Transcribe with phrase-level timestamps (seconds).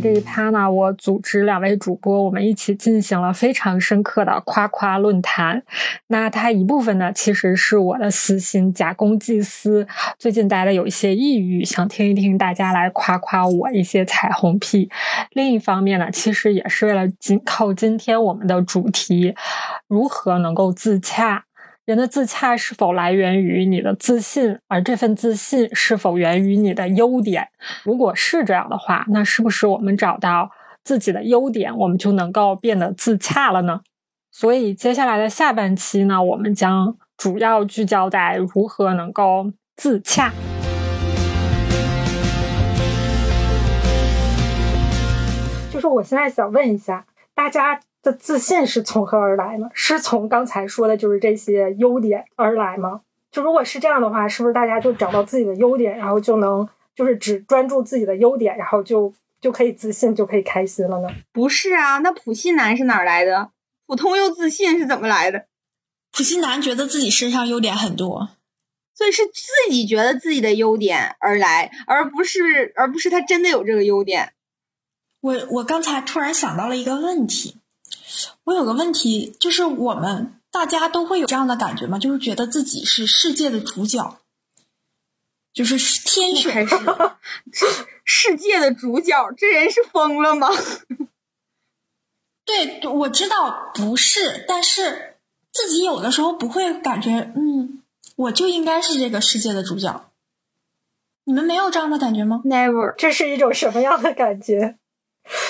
[0.00, 5.62] 这一趴呢，我组织两位主播，我们一起进行了非常深刻的夸夸论坛。
[6.08, 9.86] 那它一部分呢，其实是我的私心假公济私。
[10.18, 14.88] 最近待的有一些抑郁，想听一听大家来夸夸我一些彩虹屁。
[15.32, 19.34] 另一方面呢，其实也是为了紧靠今天我们的主题，
[19.88, 21.44] 如何能够自洽。
[21.88, 27.48] 人的自洽是否来源于你的自信，而这份自信是否源于你的优点？
[27.82, 30.50] 如果是这样的话，那是不是我们找到
[30.84, 33.80] 自己的优点，我们就能够变得自洽了呢？
[34.30, 40.30] 所以接下来的下半期呢，我们将主要聚焦在如何能够自洽。
[45.72, 47.80] 就是我现在想问一下大家。
[48.10, 49.68] 的自信是从何而来呢？
[49.74, 53.02] 是从刚才说的，就是这些优点而来吗？
[53.30, 61.08] 就如果是这样的话，是不是大家就找到自己的优点，然后就能就是只专注自己的优点，然后就就可以自信，就可以开心了呢？
[61.32, 63.50] 不是啊，那普信男是哪来的？
[63.86, 65.44] 普通又自信是怎么来的？
[66.10, 68.30] 普信男觉得自己身上优点很多，
[68.94, 74.32] 所以是自己觉得自己的优点而来，而不是而不是他真的有这个优点。
[75.20, 77.58] 我我刚才突然想到了一个问题。
[78.44, 81.98] 我有个问题，就是我们大家都会有这样的感觉吗？
[81.98, 84.18] 就是觉得自己是世界的主角，
[85.52, 86.94] 就是天选之人，
[88.04, 90.48] 世界的主角，这人是疯了吗？
[92.46, 95.16] 对，我知道不是，但是
[95.52, 97.82] 自己有的时候不会感觉，嗯，
[98.16, 100.10] 我就应该是这个世界的主角。
[101.24, 104.78] 你们没有这样的感觉吗？Never，这是一种什么样的感觉？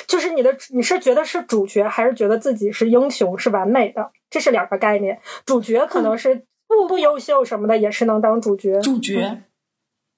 [0.06, 4.10] 就是你的，你是觉得是主角，还是觉得自己是英雄，是完美的？
[4.30, 5.20] 这是两个概念。
[5.46, 8.80] 主角可能是不不优秀什么的，也是能当主角。
[8.80, 9.42] 主角，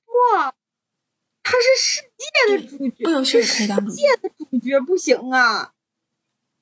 [0.07, 0.53] 哇，
[1.43, 3.97] 他是世界的主角，不优秀也可以当主角。
[3.97, 5.73] 世界的主角不行啊！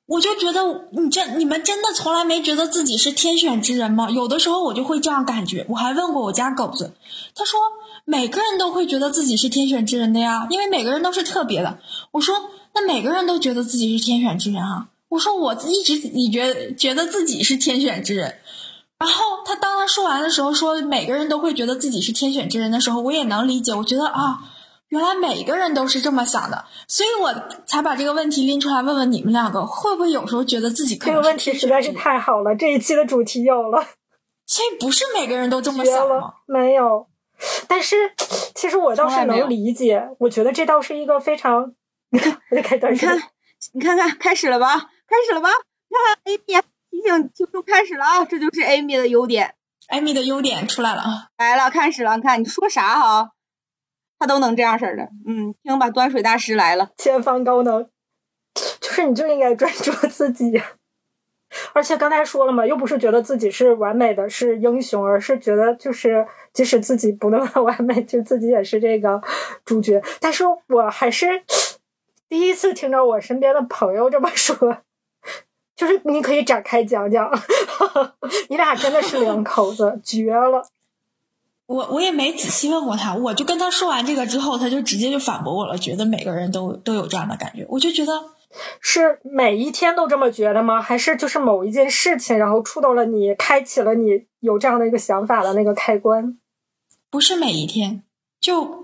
[0.07, 4.11] 我就觉得你这，你们真的从来没觉得自己是天选之人吗？
[4.11, 5.67] 有的时候我就会这样感觉。
[5.69, 6.95] 我还问过我家狗子，
[7.35, 7.61] 他说
[8.05, 11.79] 每个人都会觉得自己是天选之人的呀，因为每个人都是特别的。
[12.11, 12.35] 我说。
[12.79, 14.89] 那每个人都觉得自己是天选之人啊！
[15.09, 18.39] 我说我一直你觉觉得自己是天选之人，
[19.01, 23.75] 然后他当他说完的时候说每个人都会觉得自己是天选之人的时候，我也能理解。
[23.75, 24.39] 我觉得啊，
[24.91, 27.35] 原来每个人都是这么想的，所以我
[27.67, 33.85] 才把这个问题拎出来问问你们两个，会不会有时候觉得自己这个问题实在是太好了，这一期的主题有了。
[34.47, 36.35] 所以不是每个人都这么想吗？
[36.47, 37.09] 没有，
[37.67, 38.13] 但是
[38.55, 41.75] 其实我倒是能理解，我觉得这倒是一个非常。
[42.11, 43.19] 你看，你看，
[43.73, 44.77] 你看看，开始了吧？
[44.79, 45.51] 开始了吧？
[45.91, 48.25] 看看，Amy 提醒听众开始了啊！
[48.25, 49.55] 这就是 Amy 的优点
[49.91, 51.29] ，Amy 的优点出来了啊！
[51.37, 53.33] 来了，开始了，你看你说啥哈，
[54.19, 55.09] 他都能这样式儿的。
[55.27, 57.89] 嗯，听吧，端水大师来了，前方高能，
[58.81, 60.63] 就是你就应该专注自己。
[61.73, 69.21] 而且刚才说了嘛，又不是觉得自己是完美的，是英雄，而是觉得就是即使自己不那么完美，就自己也是这个
[69.65, 70.03] 主角。
[70.21, 71.43] 但是我还是。
[72.29, 74.79] 第一次听到我身边的朋友这么说，
[75.75, 77.31] 就是你可以展开讲讲，
[78.51, 80.67] 你俩真的是两口子，绝了。
[81.67, 87.67] 我我也没仔细问过他，我就跟他说完这个之后，他就直接就反驳我了，觉得每个人都都有这样的感觉。
[87.69, 88.13] 我就觉得
[88.81, 90.81] 是每一天都这么觉得吗？
[90.81, 96.39] 还是就是某一件事情，然后触动了你，开启了你有这样的一个想法的那个开关？
[97.11, 98.03] 不是每一天，
[98.41, 98.78] 就。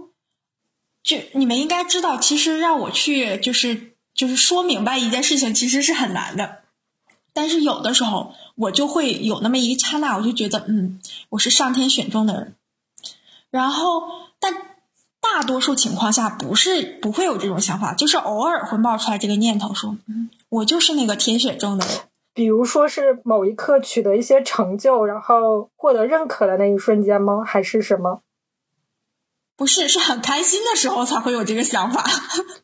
[1.04, 6.62] 就你们应该知道，其实让我去就是就是说明白一件事情，其实是很难的。
[7.32, 11.00] 但是有的时候，我就会有那么一刹那，我就觉得，嗯，
[11.30, 12.54] 我是上天选中的人。
[13.50, 14.02] 然后，
[14.40, 14.52] 但
[15.20, 19.96] 大多数情况下不是不会有这种想法，就是偶尔会冒出来这个念头，说，
[20.48, 21.96] 我就是那个天选中的人。
[22.32, 27.44] 比如说是某一刻取得一些成就，然后获得认可的那一瞬间吗？
[27.44, 28.22] 还是什么？
[29.56, 32.04] 不是，是很开心的时候才会有这个想法。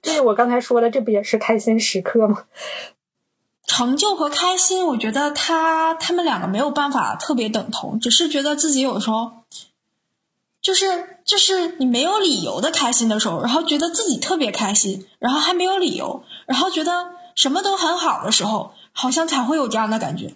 [0.02, 2.44] 就是我刚才说的，这不也是开心时刻吗？
[3.64, 9.44] 成就和开心，我觉得他他们两个没有办法特别等同，只是觉得自己有时候，
[10.60, 20.34] 就是就是你没有理由的开心的时候，然后觉得自己特别开心，然后还没有理由，然后觉得什么都很好的时候，好像才会有这样的感觉。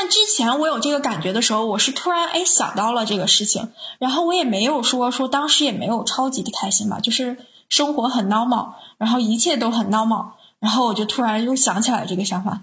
[0.00, 7.36] 但之前我有这个感觉的时候，我是突然哎想到了这个事情，然后我也没有说说当时也没有超级的开心吧，就是
[7.68, 10.28] 生活很 normal，然后一切都很 normal，
[10.60, 12.60] 然后我就突然又想起来这个想法，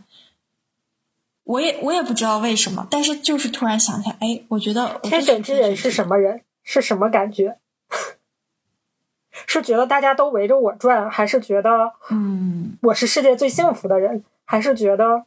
[1.43, 6.41] 我也我也不知道为什么，但是就是突然想起来，哎，我觉得天选之人是什么人？
[6.63, 7.57] 是什么感觉？
[9.45, 15.25] 是觉得大家都围着我转，还是觉得嗯，我是世界最幸福的人，还是觉得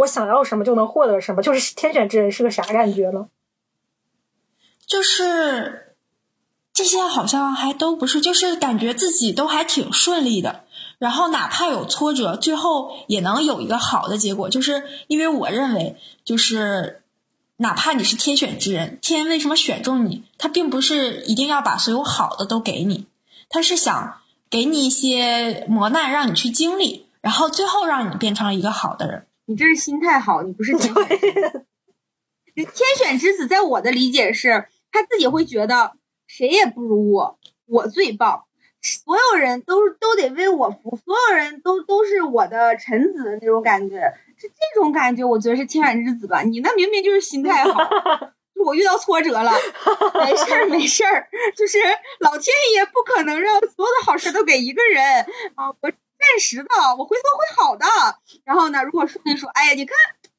[0.00, 1.42] 我想要什么就能获得什么？
[1.42, 3.28] 就是天选之人是个啥感觉呢？
[4.86, 5.94] 就是
[6.72, 10.64] 这些好像还都不是，就是感觉自己都还挺顺利的。
[10.98, 14.50] 然后哪怕有挫折，最后也能有一个好的结果。
[14.50, 17.02] 就是因为我认为，就是
[17.56, 20.24] 哪怕你是天选之人，天为什么选中你？
[20.36, 23.06] 他并不是一定要把所有好的都给你，
[23.48, 24.20] 他是想
[24.50, 29.26] 给你一些磨难，让你去经历，然后最后让你变成一个好的人。
[29.50, 31.66] 你这是心态好，你不是天选之子。
[32.54, 32.66] 天
[32.96, 35.94] 选之子，在我的理解是，他自己会觉得
[36.28, 38.44] 谁也不如我，我最棒，
[38.80, 46.42] 所有人都都得为我服，所有人都都是我的臣子的那种感觉，是这种感觉，我觉得是天选之子吧。
[46.42, 47.72] 你那明明就是心态好，
[48.64, 49.50] 我遇到挫折了，
[50.24, 51.78] 没事儿没事儿，就是
[52.20, 55.26] 老天爷不可能让所有的好事都给一个人
[55.56, 56.68] 啊，我暂时的，
[56.98, 57.86] 我回头会好的。
[58.44, 59.96] 然后呢，如果顺利说，哎呀，你看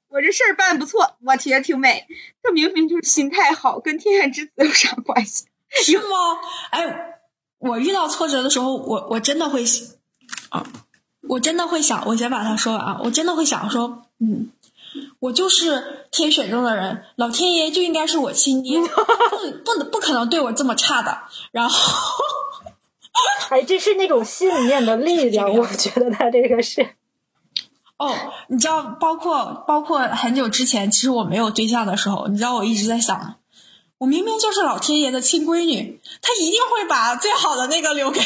[0.09, 2.05] 我这事儿办不错，我觉得挺美，
[2.43, 5.45] 这明明就是心态好，跟天选之子有啥关系？
[5.69, 6.05] 是吗？
[6.71, 7.19] 哎，
[7.59, 9.63] 我遇到挫折的时候，我我真的会
[10.49, 10.65] 啊，
[11.29, 14.51] 我真的会想，我先把它说完啊，我真的会想说，嗯，
[15.19, 18.79] 我就是天选中的人，老天爷就应该是我亲爹，
[19.63, 21.19] 不不不可能对我这么差的。
[21.51, 21.93] 然后，
[23.49, 26.95] 哎，这是那种信念的力量，我觉得他这个是。
[27.97, 28.15] 哦，
[28.47, 33.35] 你知道，包括包括很久之前，其实我没有对象的时候，你知道我一直在想，
[33.99, 38.19] 我明明就是老天爷的亲闺女，他一定会把最好的那个留给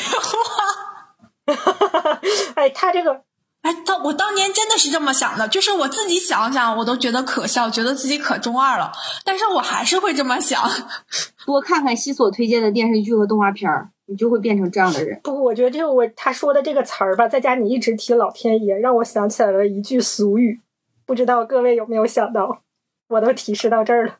[1.47, 1.53] 我。
[2.55, 3.23] 哎，他这个，
[3.65, 8.91] 哎，当我当年真的是这么想的，就是我自己想想，我都觉得可笑，觉得自己可中二了，
[9.23, 10.61] 但是我还是会这么想。
[11.47, 15.19] 多看看西索推荐的电视剧和动画片儿，你就会变成这样的人。
[15.23, 20.61] 不，我觉得这个我他说的这个词儿吧，在家你一直提老天爷，让我想起来了一句俗语，
[21.07, 22.61] 不知道各位有没有想到？
[23.07, 24.13] 我都提示到这儿了。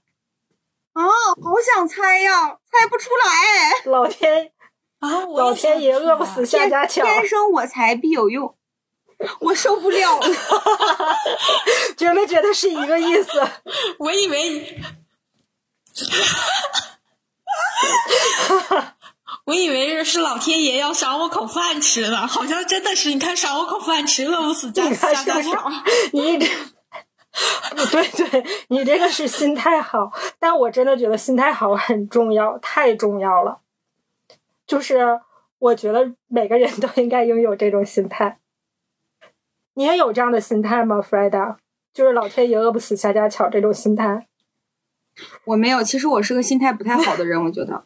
[0.94, 1.03] 啊，
[1.44, 3.92] 好想猜呀，猜不出来。
[3.92, 4.51] 老天
[5.00, 8.56] 啊，我老天爷饿不死瞎家巧，天生我材必有用，
[9.39, 10.27] 我受不了了。
[11.98, 13.30] 觉没觉得是一个意思？
[14.00, 14.83] 我以为你。
[19.45, 23.13] 我以为是老天爷要赏我口饭吃了，好像真的是。
[23.13, 25.71] 你看，赏我口饭吃，饿不死家家家巧。
[26.13, 26.48] 你一直，
[27.92, 33.60] 对对，你这个是心态好，但我真的觉得心态好很重要，太重要了。
[34.66, 35.19] 就是
[35.60, 38.39] 我觉得每个人都应该拥有这种心态。
[39.75, 41.57] 你也有这样的心态吗 f r e d a
[41.94, 44.27] 就是老天爷饿不死瞎家巧这种心态。
[45.45, 47.86] 我没有，其实我是个心态不太好的人，我觉得，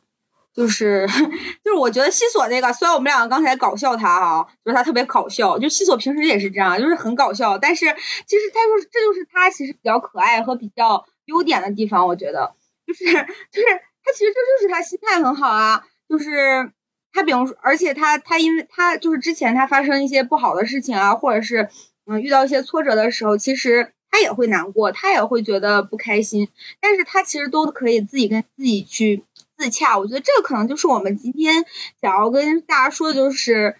[0.53, 1.07] 就是
[1.63, 12.55] 就是我觉得西索那个，虽然我们两个刚才搞笑他啊，就是他特别搞笑，就西索平时也是这样，就是很搞笑，但是其实他就是这就是他其实比较可爱和比较优点的地方，我觉得。
[12.87, 13.67] 就是就是
[14.03, 16.71] 他其实这就是他心态很好啊，就是
[17.13, 21.69] 他比如说，而且他他因为他就是之前他发生一些不好的事情啊，或者是
[22.05, 23.93] 嗯遇到一些挫折的时候，其实。
[24.11, 26.49] 他也会难过，他也会觉得不开心，
[26.81, 29.23] 但是他其实都可以自己跟自己去
[29.55, 29.99] 自洽。
[29.99, 31.63] 我觉得这个可能就是我们今天
[32.01, 33.75] 想要跟大家说的，就是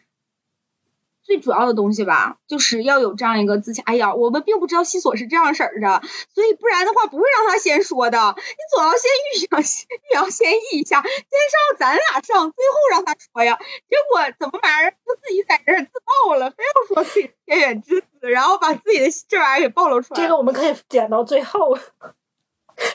[1.29, 3.83] 最主要的东西吧，就是要有这样一个自洽。
[3.86, 6.01] 哎呀，我们并不知道西索是这样式儿的，
[6.33, 8.17] 所以不然的话不会让他先说的。
[8.36, 13.59] 你总要先预想、预扬 先议一下，先上咱俩上，最后让他说呀。
[13.59, 15.91] 结果怎么玩意儿，他自己在这儿自
[16.25, 18.07] 爆了，非要说自己天选之子。
[18.21, 21.77] 然后把自己的这玩意儿给暴露出来，这个我们可以剪到最后，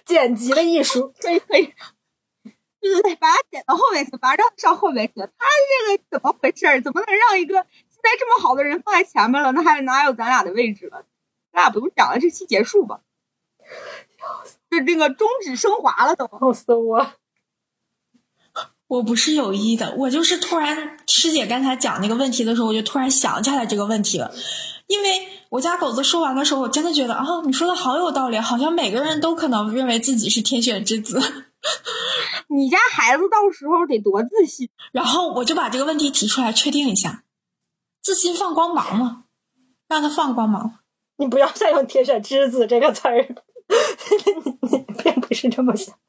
[0.05, 1.73] 剪辑的艺术 可以可以，
[2.81, 5.13] 对对对，把它剪到后面去，把它让上后面去。
[5.15, 6.81] 他这个怎么回事？
[6.83, 7.65] 怎么能让一个
[8.05, 9.51] 现在这么好的人放在前面了？
[9.53, 11.07] 那还哪有咱俩的位置了？
[11.53, 13.01] 咱俩不用讲了，这期结束吧。
[14.71, 17.07] 就那个终止升华了都，笑死我！
[18.89, 24.31] 我不是有意的，我就是突然师姐刚才讲那个问题的时候，我就突然想起来这个问题了。
[24.87, 31.19] 因为我家狗子说完的时候，我真的觉得啊，你说的好有道理，好像每个人都可能认为自己是天选之子。
[32.49, 34.69] 你家孩子到时候得多自信。
[34.93, 37.25] 然后我就把这个问题提出来，确定一下，
[38.05, 39.25] 自信放光芒嘛，
[39.89, 40.81] 让他放光芒。
[41.17, 43.17] 你不要再用“天选之子”这个词儿，
[44.61, 45.95] 你你并不是这么想。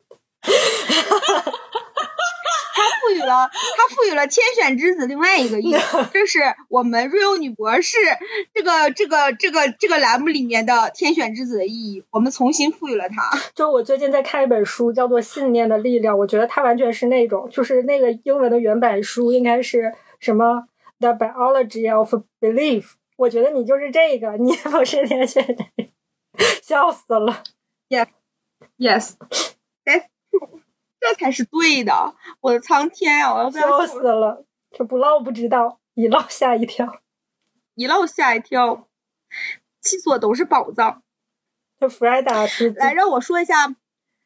[2.77, 5.77] 他赋予了他赋予了天选之子另外一个意义，
[6.11, 7.97] 这是我们瑞欧女博士
[8.53, 13.31] 这个这个这个这个栏目里面的天选之子的意义，我们重新赋予了它。
[13.53, 20.55] 就我最近在看一本书，叫做《信念的力量》，我觉得它完全是那种，就是那个英文的原版书应该是什么
[20.99, 22.83] 《The Biology of Belief》。
[23.17, 25.65] 我觉得你就是这个，你不是天选的，
[26.61, 27.43] 笑死了。
[28.77, 29.13] Yes,
[29.85, 30.59] that's true，
[30.99, 32.15] 这才是对的。
[32.41, 33.33] 我的苍天呀！
[33.33, 37.01] 我要笑死了，这不唠不知道，一唠吓一跳。
[37.75, 38.89] 一唠吓一跳？
[39.81, 41.03] 七所都是宝藏。
[41.79, 43.73] 这弗莱达是来，让我说一下，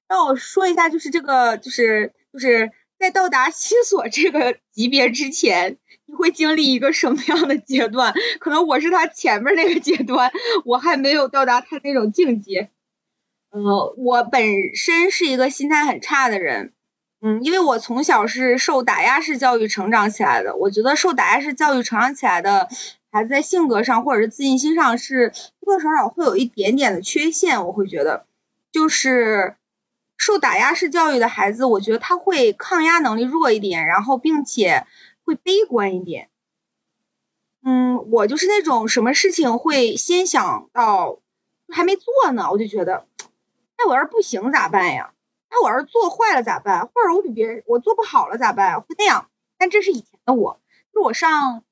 [0.08, 8.14] 让我说一下，就是这个，就是就是在到达七索这个级别之前，你会经历一个什么样的阶段？
[8.40, 10.32] 可能我是他前面那个阶段，
[10.66, 12.70] 我还没有到达他那种境界。
[13.52, 16.74] 呃，我本身是一个心态很差的人，
[17.22, 20.56] 嗯，因为我从小是受打压式教育成长起来的。
[20.58, 22.68] 我觉得受打压式教育成长起来的
[23.12, 25.30] 孩子，在性格上或者是自信心上是
[25.62, 27.66] 多多少少会有一点点的缺陷。
[27.66, 28.26] 我会觉得，
[28.72, 29.56] 就是
[30.20, 34.86] 受打压式教育的孩子，我觉得他会抗压能力弱一点，然后并且
[35.24, 36.30] 会悲观一点。
[37.64, 41.20] 嗯，我就是那种什么事情会先想到
[41.70, 43.08] 还没做呢，我就觉得，
[43.78, 45.14] 那我要是不行咋办呀？
[45.50, 46.88] 那我要是做坏了咋办？
[46.88, 48.82] 或者我比别人我做不好了咋办？
[48.82, 49.30] 会那样。
[49.58, 50.60] 但这是以前的我，
[50.94, 51.64] 就是我上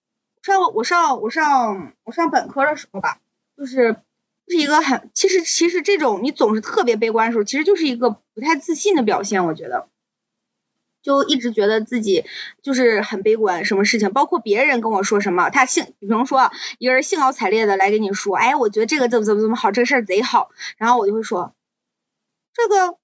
[0.41, 3.19] 上我上我上我上本科的时候吧，
[3.57, 3.97] 就是
[4.47, 9.87] 是一个很其实其实这种你总是特别悲观的时候，其实就是一个不太自信的表现，我觉得。
[11.03, 12.25] 就一直觉得自己
[12.61, 21.55] 就是很悲观，什么事情，包括别人跟我说什么，他兴，比方说一个人兴高采烈的来跟你说，哎，我觉得这个怎么怎么怎么好，这个事儿贼好，然后我就会说，
[22.53, 22.97] 这个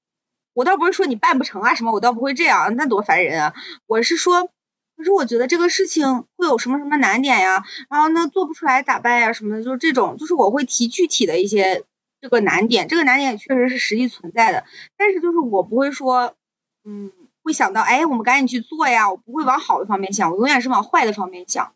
[0.53, 3.53] 我倒不是说你办不成啊什么，我倒不会这样，那多烦人啊，
[3.85, 4.49] 我是说，
[4.97, 11.83] 可是我觉得这个事情会有什么什么难点呀，然后呢做不出来咋办呀什么的，就是这种，就是我会提具体的一些
[12.21, 14.65] 这个难点，这个难点也确实是实际存在的，
[14.97, 16.35] 但是就是我不会说，
[16.83, 17.11] 嗯。
[17.45, 19.11] 会想到，哎，我们赶紧去做呀！
[19.11, 21.73] 我不会往好的方面想，我永远是往坏的方面想。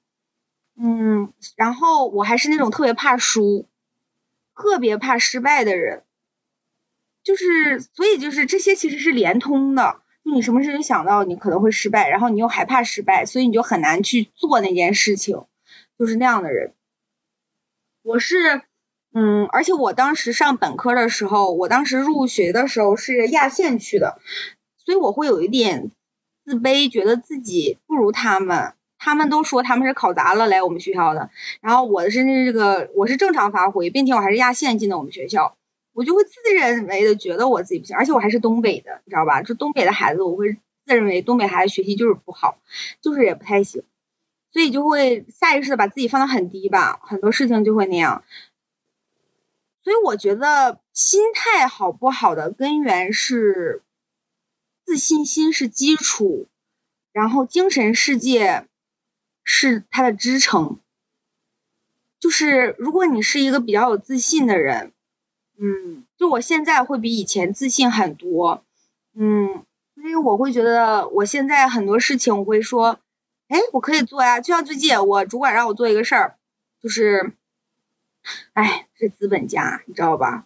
[0.78, 3.66] 嗯，然后我还是那种特别怕输、
[4.56, 6.04] 特别怕失败的人，
[7.22, 10.00] 就是所以就是这些其实是连通的。
[10.34, 15.46] 你什么事情想到你可能会失败，然后你又害怕失败，所以你就很难去做那件事情，
[15.98, 16.74] 就是那样的人。
[18.04, 18.62] 我是，
[19.14, 24.20] 嗯，而且我当时上本科的时候，我当时入学的时候是亚线去的。
[24.78, 25.92] 所以我会有一点
[26.46, 28.74] 自卑，觉得自己不如他们。
[29.00, 31.30] 他们都说他们是考砸了来我们学校的，
[31.60, 35.57] 然后我的是这个我是正常发挥，并且我还是压线进的我们学校，
[35.98, 39.42] 我就会自认为的觉得我自己不行，而且我还是东北的，你知道吧？
[39.42, 40.54] 就东北的孩子，我会
[40.86, 42.60] 自认为东北孩子学习就是不好，
[43.02, 43.84] 就是也不太行，
[44.52, 48.24] 所以就会下意识的把自己放得很低吧，很多事情就会那样。
[49.84, 53.82] 所以我觉得心态好不好的根源是。
[54.86, 56.48] 自信心是基础，
[57.12, 58.68] 然后精神世界
[59.44, 60.80] 是它的支撑。
[62.22, 64.94] 就是如果你是一个比较有自信的人，
[65.60, 68.64] 嗯，就我现在会比以前自信很多，
[69.16, 69.64] 嗯，
[69.96, 73.00] 因为我会觉得我现在很多事情我会说，
[73.48, 74.40] 哎，我可以做呀。
[74.40, 76.36] 就像最近我主管让我做一个事儿，
[76.82, 77.32] 就是，
[78.54, 80.46] 哎，是资本家，你知道吧？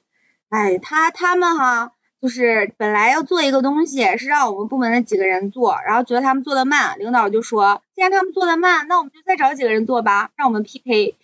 [0.50, 1.94] 哎，他他们哈。
[2.22, 11.16] 就是本来要做一个东西，是让我们部门的几个人做，然后觉得他们做的慢，领导就说，既然他们做的慢，那我们就再找几个人做吧，让我们 PK。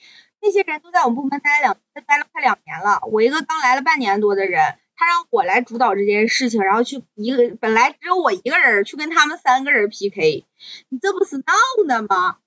[0.48, 10.46] 那些人都在我们部门待了两待了快两年了，我一个刚来了半年多的人，他让我来主导这件事情，然后去一个本来只有我一个人去跟他们三个人 PK，
[10.88, 11.44] 你这不是闹
[11.86, 12.38] 呢吗？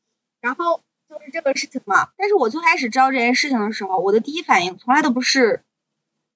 [0.40, 2.08] 然后就是这个事情嘛。
[2.16, 5.62] 但是我最开始知道这件事情的时候，我的第一反应从来都不是，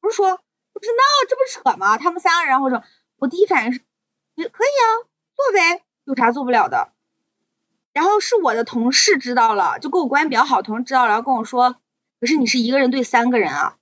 [0.02, 0.38] 不是说。
[0.76, 1.99] 不是闹，这不扯吗？
[1.99, 2.83] 他们三个人，或者
[3.16, 5.06] 我第一反应是，可以啊，
[5.37, 6.92] 做呗，有啥做不了的？
[7.94, 11.76] 然后是我的同事知道了，就跟我关系比较好，同事知道了，然后跟我说，
[12.20, 13.76] 可是你是一个人对三个人啊，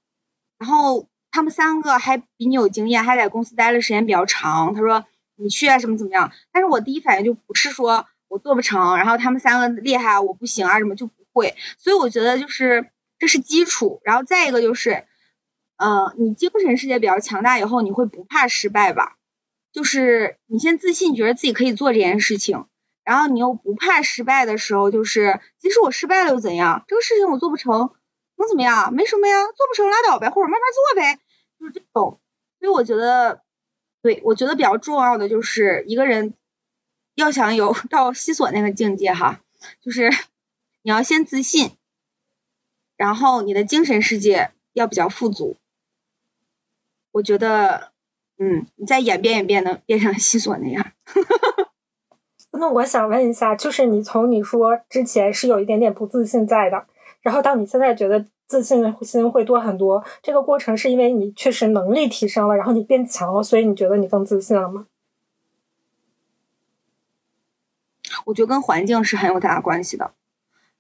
[0.59, 4.75] 然后他们三个还比你有经验，还在公司待的时间比较长。
[4.75, 5.05] 他说
[5.35, 6.31] 你去啊，什么怎么样？
[6.53, 11.57] 但是我第一反应就不是说我做不成，然后他们三个厉害，我不行啊，什么就不会。
[11.79, 15.05] 所以我觉得就是这是基础，然后再一个就是。
[15.79, 19.17] 呃，你精神世界比较强大以后，你会不怕失败吧？
[19.73, 22.67] 就是你先自信，觉得自己可以做这件事情，
[23.05, 26.85] 然后你又不怕失败的时候，就是即使我失败了又怎样？
[26.89, 27.95] 这个事情我做不成，
[28.37, 28.95] 能怎么样？
[28.95, 31.21] 没什么呀，做不成拉倒呗，或者慢慢做呗，
[31.59, 32.21] 就是这种。
[32.61, 33.43] 所以我觉得，
[34.03, 36.35] 对我觉得比较重要的就是一个人
[37.15, 39.41] 要想有到西索那个境界哈，
[39.81, 40.11] 就是
[40.83, 41.77] 你要先自信，
[42.97, 45.57] 然后你的精神世界要比较富足。
[47.11, 47.93] 我觉得，
[48.39, 50.93] 嗯，你再演变演变，能变成西索那样。
[52.63, 56.87] 那我想问一下，就是你从你说之前是有一点点不自信在的，
[57.21, 64.87] 然后到你现在觉得自信心会多很多，这个过程是因为你确实能力提升了，然后你变强了，所以你觉得你更自信了吗？
[68.27, 70.13] 我觉得跟环境是很有大关系的。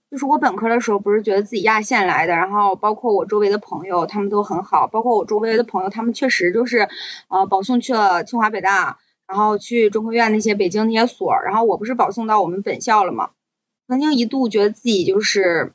[0.08, 6.88] 就是我本科的时候，不是觉得自己压线来的，然后包括我周围的朋友，他们都很好，包括我周围的朋友，他们确实就是，
[7.26, 8.98] 呃，保送去了清华北大，
[9.32, 13.30] 然后去中科院那些北京那些所，然后我不是保送到我们本校了吗？
[13.88, 15.72] 曾经一度觉得自己就是，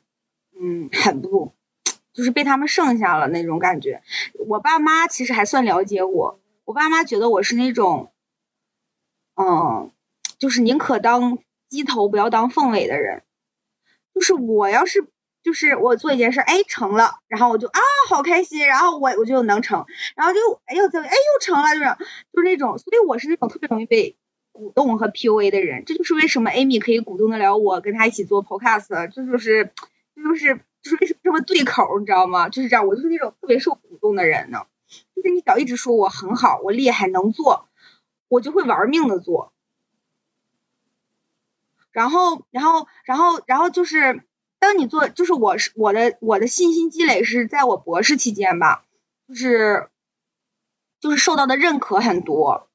[0.56, 1.50] 嗯，很不，
[2.12, 4.00] 就是被他们剩下了那种感觉。
[4.46, 8.12] 我爸妈其实还算了解我，我爸妈觉得我是那种，
[9.34, 9.90] 嗯，
[10.38, 13.24] 就是宁可当鸡头不要当凤尾的人。
[14.14, 15.04] 就是我要是
[15.42, 21.84] 就是我做一件事，哎成了，然后我就啊好开心，然后我我就能成，然后就哎又怎哎又成了，就是
[22.32, 24.16] 就是那种，所以我是那种特别容易被
[24.52, 29.72] 鼓动和 PUA 的人，这就是为什么 Amy 可以鼓动得了我跟他一起做 Podcast，这就是
[30.14, 32.48] 这就是就是为什么这么对口，你知道吗？
[32.48, 34.66] 就是这样，我就是那种特别受鼓动的人呢，
[35.14, 37.68] 就是你只要一直说我很好，我厉害能做，
[38.28, 39.52] 我就会玩命的做。
[41.90, 44.22] 然后，然后，然后，然后就是，
[44.60, 48.84] 当你做，就是我是我的我的信心积累是在我博士期间吧，
[49.28, 49.88] 就是
[51.00, 52.68] 就是受到的认可很多，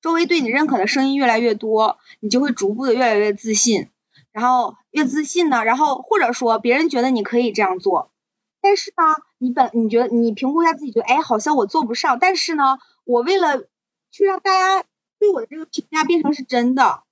[0.00, 3.88] 周围对你认可的声音越来越多，你就会逐步的越来越自信，
[4.32, 8.12] 然后越自信呢，然后或者说别人觉得你可以这样做，
[8.60, 13.66] 但是呢，你本你觉得你评估一下自己，觉得哎好像我做不上，但是呢，我为了
[14.10, 14.86] 去让大家
[15.18, 17.03] 对我的这个评价变成是真的。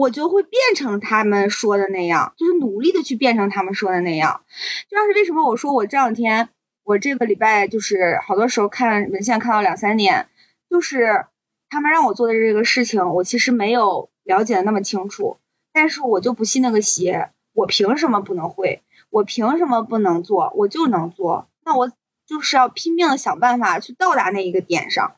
[0.00, 4.44] 我就会变成他们说的那样，就是努力的去变成他们说的那样。
[4.88, 6.48] 就像是为什么我说我这两天，
[6.84, 10.28] 我这个礼拜就是好多时候看文献看到两三点，
[10.70, 11.26] 就是
[11.68, 15.36] 他们让我做的这个事情，我其实没有了解的那么清楚，
[15.70, 18.82] 但是我就不信那个邪，我凭什么不能会？
[19.10, 20.50] 我凭什么不能做？
[20.56, 21.92] 我就能做，那我
[22.24, 25.16] 就是要拼命的想办法去到达那一个点上，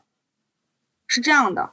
[1.07, 1.71] 是这样的。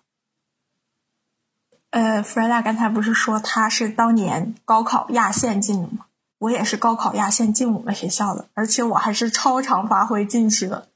[1.91, 6.07] 呃，弗莱达刚才不是说他是当年高考压线进的吗？
[6.39, 10.89] 我也是高考压线进我们学校的，而且我还是超常发挥进去的。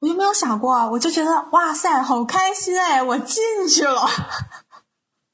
[0.00, 4.08] 我就没有想过，我就觉得哇塞，好开心哎，我进去了，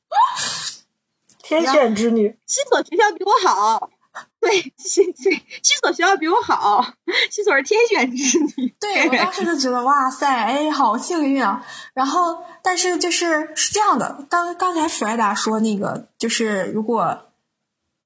[1.42, 3.90] 天选之女，西所学校比我好。
[4.40, 6.87] 对，西对西所学校比我好，
[7.31, 8.74] 西所是天选之女。
[8.79, 11.66] 对我当时就觉得哇塞，哎，好幸运啊！
[11.94, 17.26] 然后，但是就是是这样的，刚刚才弗莱达说那个，就是如果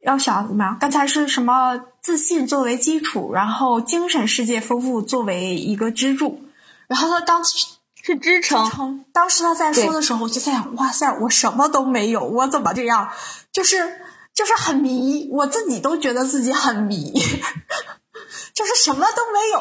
[0.01, 6.43] 要想怎么样，刚才是什么自信作为基础，然后精神世界丰富作为一个支柱，
[6.87, 7.67] 然后他当时
[8.03, 9.05] 是支撑。
[9.13, 13.11] 当时他在说的时候，我就在想，哇塞，我什么都没有，我怎么这样？
[13.53, 14.07] 就是。
[14.41, 17.13] 就是很迷，我自己都觉得自己很迷，
[18.55, 19.61] 就是什么都没有。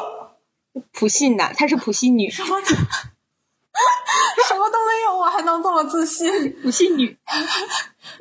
[0.90, 2.74] 普信男，她是普信女，什么什
[4.56, 6.56] 么都没有，我还能这么自信？
[6.62, 7.18] 普信女，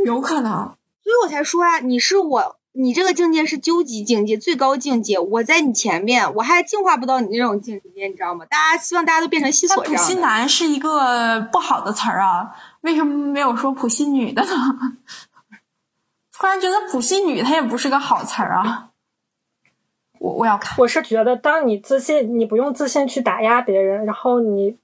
[0.04, 8.44] 有可能，所以我才说啊，你是我，你这个境界是究极境界，最高境界，我在你前面，我还进化不到你那种境界，你知道吗？
[8.50, 10.04] 大家希望大家都变成西索这样。
[10.04, 14.52] 普信男是一个不好的词儿啊，为什么没有说普信女的呢？
[16.40, 18.92] 突然觉得普信女她也不是个好词儿啊，
[20.20, 20.78] 我我要看。
[20.80, 24.78] 我是觉得，当你自信，你不用自信去打压别人，然后你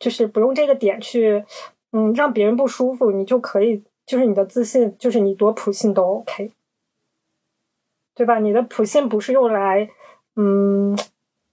[0.00, 1.44] 就是不用这个点去，
[1.92, 6.50] 嗯，让别人不舒服，你就可以，就是你的自信，就是你多普信都 OK，
[8.16, 8.40] 对吧？
[8.40, 9.88] 你的普信不是用来，
[10.34, 10.96] 嗯，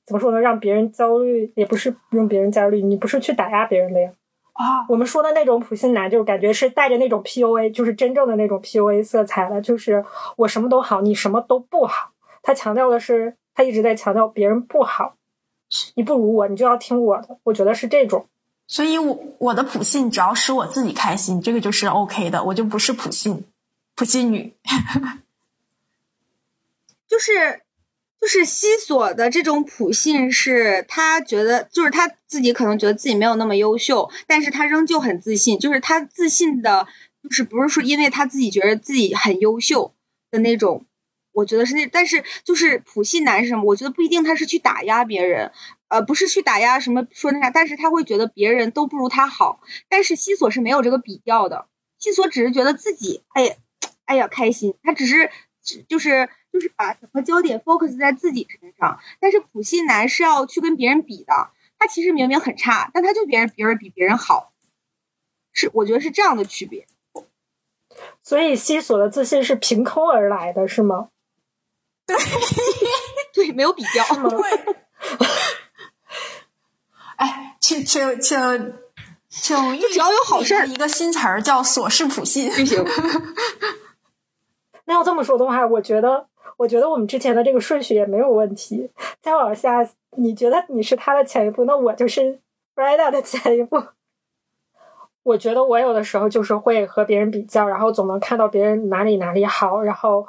[0.07, 0.39] 怎么说呢？
[0.39, 4.11] 让别人焦虑，也不是用别人焦虑，你不是去打压别人的呀。
[4.59, 10.03] 啊，我们说的那种普信男，就是感觉是带着那种 PUA，就是真正的那种 PUA 色彩了，就是
[10.35, 12.11] 我什么都好，你什么都不好。
[12.41, 15.15] 他强调的是，他一直在强调别人不好，
[15.95, 17.37] 你不如我，你就要听我的。
[17.43, 18.27] 我觉得是这种。
[18.67, 23.45] 所以，我我的普信只要使我自己开心，这个就是 OK 的，我就不是普信，
[23.95, 24.53] 普信女，
[27.07, 27.61] 就是。
[28.21, 35.57] 就是西索的这种普信，是他觉得，就是他自己可能觉得自己没有那么优秀，但是他仍旧很自信。
[35.57, 36.87] 就是他自信的，
[37.23, 39.93] 就是不是说因为他自己觉得自己很优秀
[40.31, 40.85] 的那种，
[41.31, 43.63] 我觉得是那，但是就是普信男是什么？
[43.63, 45.53] 我觉得不一定他是去打压别人，
[45.87, 49.61] 呃，不是去打压什么说那啥，但是他会觉得别人都不如他好。
[49.87, 51.67] 但是西索是没有这个比较的，
[51.99, 53.55] 西索只是觉得自己哎呀
[54.03, 55.31] 哎呀开心，他只是
[55.87, 64.51] 就是就是把整个焦点 focus 在自己身上，但是普信男是要去跟别人比的，他其实明明很差，但他就别人别人比别人好，
[65.53, 66.87] 是我觉得是这样的区别。
[68.23, 71.09] 所以西索的自信是凭空而来的，是吗？
[72.07, 72.17] 对，
[73.33, 74.03] 对没有比较。
[74.29, 74.75] 对。
[77.17, 78.73] 哎，请请请
[79.29, 82.83] 请，只要有好事儿，一个新词儿叫“琐事普信”就行。
[84.89, 86.25] 那要这么说的话，我觉得，
[86.57, 88.89] 我觉得我们之前的这个顺序也没有问题。
[89.21, 92.39] 再往下，你觉得你是他的前一步，那我就是
[92.75, 93.79] Rida 的前一步。
[95.21, 100.25] 我觉得我有的时候就是会和别人比较，然后总能看到别人哪里哪里好，然后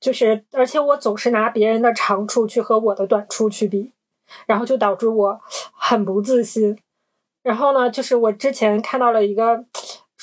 [0.00, 3.92] 就是，而且我总是拿别人的长处去和我的短处去比，
[4.46, 5.38] 然后就导致我
[5.74, 6.78] 很不自信。
[7.42, 9.66] 然后呢，就是我之前看到了一个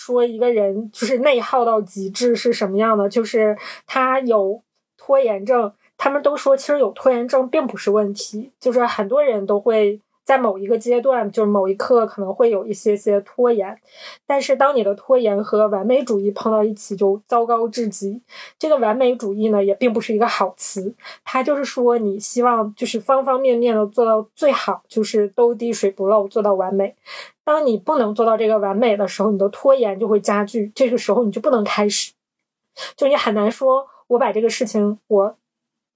[0.08, 4.62] 说一个人就是内耗到极致是什么样的，就是他有
[4.98, 5.72] 拖延症。
[5.98, 10.00] 他们都说其实有拖延症并不是问题，就是很多人都会。
[10.28, 13.80] 在某一个阶段，就是某一刻可能会有一些些拖延，
[14.26, 18.22] 但是当你的拖延和完美主义碰到一起，就糟糕至极。
[18.60, 20.94] 这个完美主义呢，也并不是一个好词，
[21.24, 26.94] 它就是说你希望就是方方面面的做到最好，就是都滴水不漏，做到完美。
[27.48, 32.12] 当你不能做到这个完美的时候，你的拖延就会加剧，这个时候你就不能开始，
[32.98, 35.38] 就你很难说我把这个事情我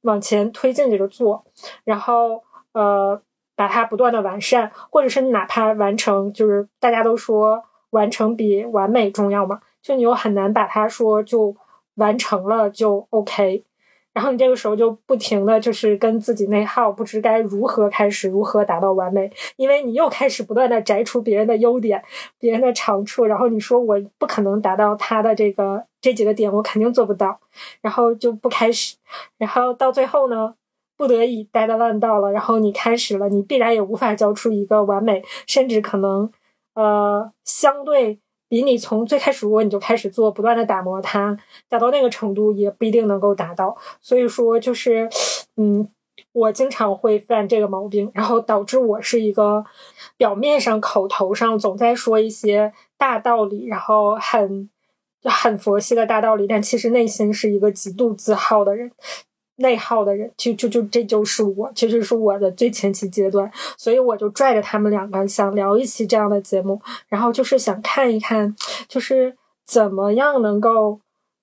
[0.04, 1.44] 往前推进着做，
[1.84, 3.22] 然后呃。
[3.54, 11.56] 把它不断的完善，或者是哪怕完成，就是大家都说完成比完美重要嘛，就你又很难把它说就
[11.96, 13.64] 完成了就 OK，
[14.14, 22.04] 然后你这个时候就不停的就是跟自己内耗，不知该如何开始，如何达到完美，因为你又开始不断的摘除别人的优点，
[22.40, 27.40] 别人的长处，然后你说我不可能达到他的这个这几个点，我肯定做不到，
[27.82, 28.96] 然后就不开始，
[29.38, 30.56] 然后到最后呢？
[30.98, 36.32] 不得已待的烂到了，然后你开始了，你必然也无法交出一个完美，甚至可能，
[36.76, 38.20] 呃，相对
[38.52, 41.38] 比你从最开始如果你就开始做，不断的打磨它，
[41.70, 43.78] 达到那个程度也不一定能够达到。
[44.02, 45.08] 所以说，就是，
[45.56, 45.88] 嗯，
[46.34, 49.64] 我经常会犯这个毛病，然后导致我是一个
[50.18, 54.70] 表面上口头上总在说一些大道理，然后很
[55.22, 58.92] 就很佛系的大道理，但其实内心是一个极度自耗的人。
[59.58, 68.56] 内耗的人，就就就这就是我，其实是我的最前期阶段，所以我就拽着他们两个想聊一期这样的节目，然后就是想看一看，
[68.88, 71.00] 就是怎么样能够，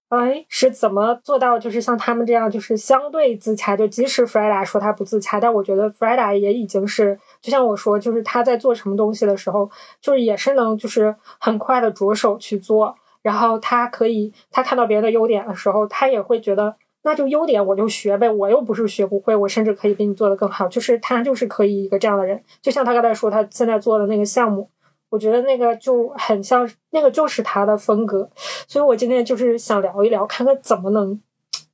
[0.08, 3.76] 哎，是怎么做到，就是像他们这样，就是相对自洽。
[3.76, 16.74] 就即使 Freda 说他不自洽，但我觉得 Freda 也已经是，就像我说，就是他在做什么东西的时候，就是也是能，就是很快的着手去做，然后他可以，他看到别人的优点的时候，他也会觉得。
[17.02, 20.68] 那就优点我就学呗，我又不是学不会，我甚至可以比你做的更好。
[20.68, 24.68] 就是他就是可以一个这样的人，就像他刚才说他现在做的那个项目，
[25.08, 28.30] 我觉得那个就很像，那个就是他的风格。
[28.66, 31.22] 所以我今天就是想聊一聊，看看怎么能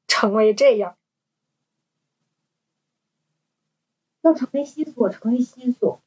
[0.07, 0.95] 成为这样。
[4.23, 6.01] 要成为西索，成为西索，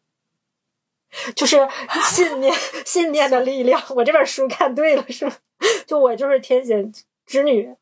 [1.36, 1.58] 就是
[2.04, 2.54] 信念，
[2.86, 3.82] 信念的力量。
[3.96, 5.32] 我这本书看对了是吗？
[5.86, 6.92] 就我就是天选
[7.26, 7.74] 之女。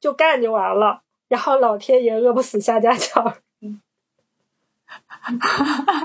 [0.00, 3.24] 就干就完了，然后老天爷饿不死瞎家强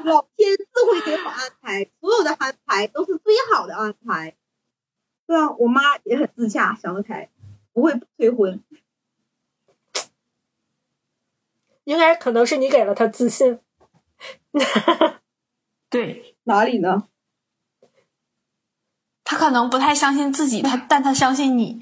[0.06, 4.36] 老天自会给我安排，所有的安排都是最好的安排。
[5.26, 7.30] 对啊，我妈也很自洽，想得开，
[7.74, 8.62] 不会催婚。
[11.84, 13.60] 应该可能是你给了他自信。
[15.90, 17.08] 对，哪里呢？
[19.24, 21.78] 他可能不太相信自己，他但他相信你。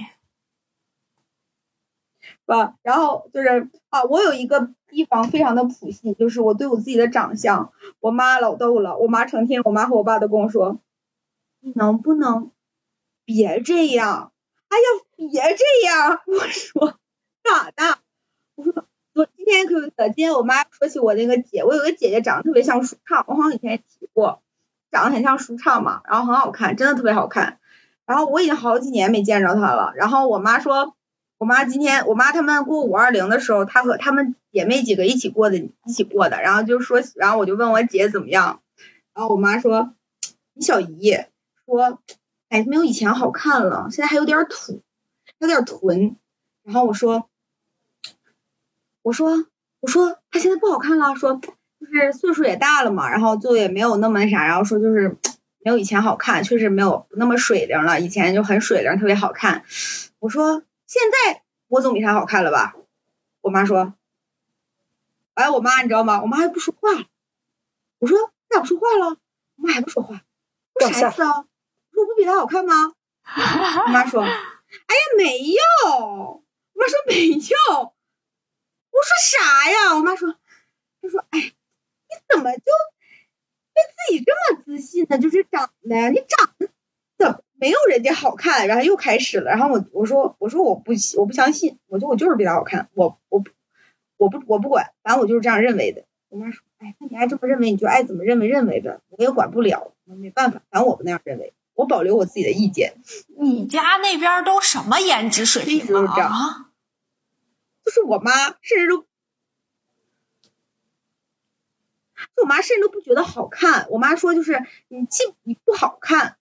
[2.46, 10.80] 吧，然后就是啊，我有一个地方非常的普信，就是我对我自己的长相，我妈老逗了，我妈成天，我妈和我爸都跟我说，
[11.76, 12.52] 能不能
[13.26, 14.32] 别这样？
[14.70, 14.84] 哎呀，
[15.18, 16.20] 别这样！
[16.28, 17.00] 我说
[17.44, 18.00] 咋的？
[18.56, 24.42] 我说我今天可今天我妈说起我那个姐，我有个姐姐长得特别像舒畅，我好像以前也提过，
[24.92, 27.60] 长得很像舒畅嘛，然后很好看，真的特别好看。
[28.06, 30.95] 然后我已经好几年没见着她了，然后我妈说。
[31.38, 36.42] 我妈今天，我妈他们过五二零的时候，她和她们姐妹几个一起过的，一起过的。
[36.42, 38.62] 然后就说，然后我就问我姐怎么样，
[39.14, 39.94] 然后我妈说，
[40.54, 41.18] 你小姨
[41.66, 42.00] 说，
[42.48, 44.82] 哎，没有以前好看了，现在还有点土，
[45.40, 46.16] 有点臀。
[46.64, 47.28] 然后我说，
[49.02, 49.46] 我说，
[49.82, 55.18] 我说她现在不好看了，说就是岁数也大了嘛，然后就也没有那么那啥，然后说就是
[55.60, 58.00] 没有以前好看，确实没有那么水灵了。
[58.00, 59.64] 以前就很水灵，特别好看。
[60.20, 62.76] 我说现在我总比他好看了吧？
[63.42, 63.94] 我妈说，
[65.34, 66.22] 哎，我妈你知道吗？
[66.22, 66.90] 我妈还不说话。
[68.00, 69.18] 我说你咋不说话了？
[69.56, 70.22] 我妈还不说话，
[70.74, 71.10] 我啥意思啊？
[71.10, 72.94] 我说我不比他好看吗？
[73.86, 75.62] 我妈说，哎呀没有。
[75.88, 77.96] 我妈说没有。
[78.92, 79.96] 我说啥呀？
[79.96, 80.36] 我妈说，
[81.02, 82.72] 她说，哎，你怎么就
[83.74, 85.18] 对自己这么自信呢？
[85.18, 86.70] 就是长得，你长得
[87.18, 88.68] 怎么没有人家好看？
[88.68, 89.52] 然后又开始了。
[89.52, 93.44] 然后我我说我说我不我不相信，我就我就是比他好看，我我
[94.18, 96.06] 我不我不管，反正我就是这样认为的。
[96.30, 102.96] 我妈说，哎，那你爱这么认为，你就爱怎么认为认为呗，我也管不了，没办法，反正我不那样认为，我保留我自己的意见。
[103.38, 106.72] 你家那边都什么颜值水平就是这样啊？
[107.86, 109.06] 就是我妈甚至都，
[112.36, 113.88] 就我妈甚至都不觉得好看。
[113.90, 116.38] 我妈说就是你既你不好看，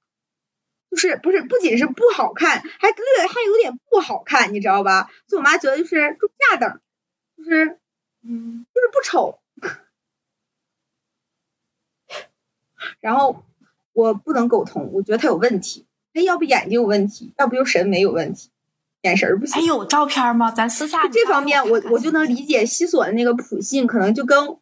[0.94, 5.10] 就是不是不仅是不好看，还对还有点不好看，你知道吧？
[5.26, 6.80] 所以我妈觉得就是中下等，
[7.36, 7.80] 就是
[8.22, 9.40] 嗯就是不丑。
[13.00, 13.44] 然后
[13.92, 15.84] 我不能苟同，我觉得他有问题。
[16.12, 18.50] 她要不眼睛有问题，要不就审美有问题，
[19.00, 19.54] 眼神不行。
[19.56, 20.52] 还有照片吗？
[20.52, 24.58] 咱私下这方面我我就能理解西索的那个普信，可能就跟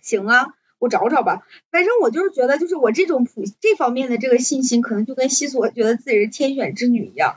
[0.00, 1.42] 行啊，我找找吧。
[1.70, 7.34] 反正我就是觉得，就是我这种普这方面的这个信心，可能就跟西索觉得自己是天选之女一样。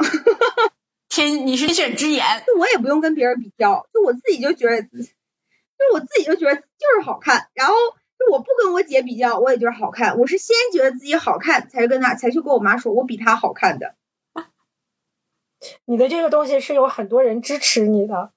[1.10, 2.24] 天，你是天选之颜。
[2.46, 6.62] 就我也不用跟别人比较，就我自己就觉得，就我自己就觉得就
[6.96, 7.48] 是好看。
[7.54, 7.74] 然后
[8.18, 10.18] 就我不跟我姐比较，我也觉得好看。
[10.18, 13.96] 我是先觉得自己好看，才跟她才去跟我妈说我比她好看的。
[15.86, 18.32] 你的这个东西是有很多人支持你的。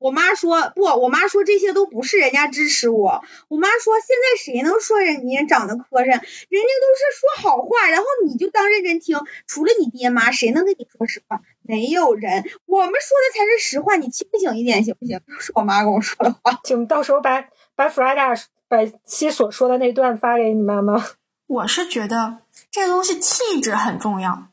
[0.00, 3.22] 我妈说不，我妈说这些都不是人家支持我。
[3.48, 6.06] 我妈说现在谁能说人家长得磕碜？
[6.06, 9.18] 人家都是说好话，然后你就当认真听。
[9.46, 11.42] 除了你爹妈，谁能跟你说实话？
[11.60, 12.50] 没有人。
[12.64, 15.20] 我们说的才是实话，你清醒一点行不行？
[15.38, 16.58] 是我妈跟我说的话。
[16.64, 17.44] 请到时候把
[17.76, 18.34] 把弗拉达
[18.68, 21.04] 把西所说的那段发给你妈妈。
[21.46, 22.38] 我是觉得
[22.70, 24.48] 这个东西气质很重要，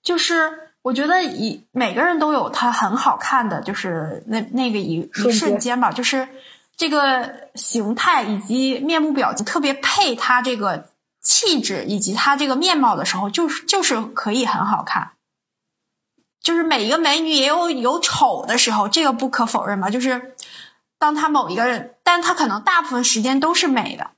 [0.00, 0.65] 就是。
[0.86, 6.28] 我觉得一每个人都有他很好看的，就是那那个一一瞬间吧，就是
[6.76, 15.10] 这个形态以及面部表情特别配他这个气质以及他这个面貌的时候，就是就是可以很好看。
[16.40, 19.90] 就是每一个美女也有有丑的时候，这个不可否认吧。
[19.90, 20.36] 就是
[20.98, 24.12] 当她某一个人，但她可能大部分时间都是美的，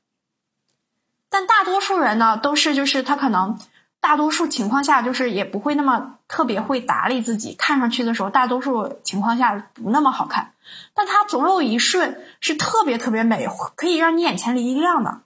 [1.31, 3.59] 但大多数人呢，都是就是她可能。
[4.00, 10.52] 大多数情况下，就是也不会那么特别会打理自己，看上去的时候，大多数情况下不那么好看。
[10.94, 15.22] 但它总有一瞬是特别特别美，可以让你眼前一亮的。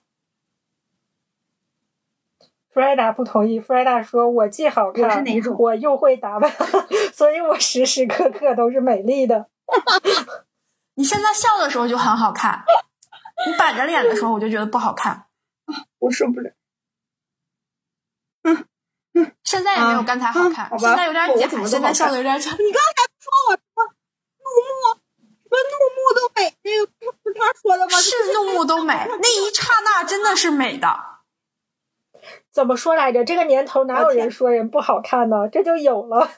[2.70, 5.56] 弗莱达不同意，弗莱达说：“我既好看，我是哪种？
[5.58, 6.50] 我又会打扮，
[7.12, 9.48] 所以我时时刻刻都是美丽的。
[10.94, 12.64] 你现在笑的时候就很好看，
[13.46, 15.26] 你板着脸的时候我就觉得不好看。
[15.98, 16.52] 我受不了。”
[18.44, 18.64] 嗯
[19.14, 22.50] 嗯， 现在也没有刚才好看，嗯、现在有点假，现在笑的有点假。
[22.52, 23.84] 你刚才不说我什么
[24.38, 25.00] 怒目，
[25.44, 26.86] 什么怒目都美，那个
[27.22, 27.96] 不是他说的吗？
[27.98, 30.88] 是怒目都美， 那一刹那真的是美的。
[32.52, 33.24] 怎么说来着？
[33.24, 35.48] 这个年头哪有人说人不好看呢？
[35.50, 36.30] 这就有了。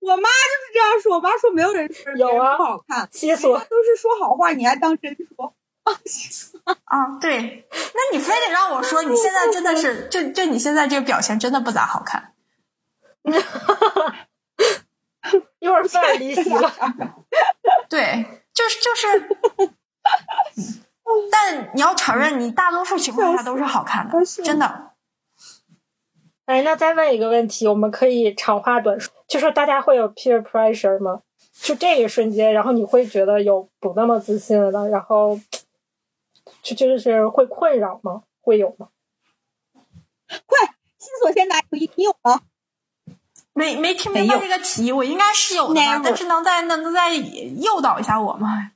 [0.00, 5.54] 我妈就是这样说，我妈说没有人说有啊不好看，西索都是说好话，你还当真说。
[6.84, 12.32] 啊，对，那你非得让我说，你现在真的是，就就你现在这个表情真的不咋好看。
[15.58, 16.72] 一会儿范儿离席了。
[17.90, 19.36] 对，就是就是，
[21.30, 24.92] 但你要承认，你大多数情况下都是好看的，真的。
[26.46, 31.22] 哎，那再问一个问题，我们可以长话短说，就是大家会有 peer pressure 吗？
[31.54, 35.40] 就这一瞬间，然后你会觉得有不那么自信了，然后。
[36.62, 38.22] 就就是会困扰吗？
[38.40, 38.88] 会有吗？
[40.46, 42.40] 快，新所先答你你有吗？
[43.52, 48.72] 没没听明白这个题，我应该是有的吧，但是能再能再诱导一下我吗？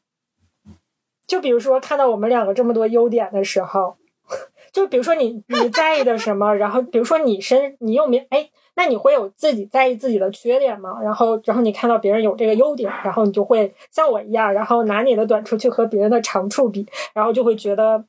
[1.27, 3.96] 就比如说看到我们两个这么多优点的时候，
[4.72, 8.51] 就比如说你你在意的什么， 然后比如说你身你有没哎。
[8.77, 11.01] 那你会有自己在意自己的缺点吗？
[11.03, 18.05] 然后，然后你看到别人有这个优点，然后你就会像我一样，然后拿你的短处去和别人的长处比，然后就会觉得，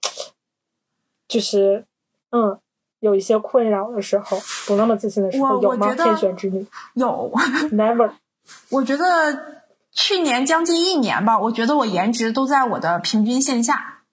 [1.28, 1.86] 就是，
[2.32, 2.60] 嗯，
[3.00, 5.96] 有一些困扰的时候，不那么自信的时候，有吗？
[5.96, 7.32] 天选之女有
[7.72, 8.12] ，never。
[8.72, 14.04] 我觉得去年将近一年吧，我觉得我颜值都在我的平均线下。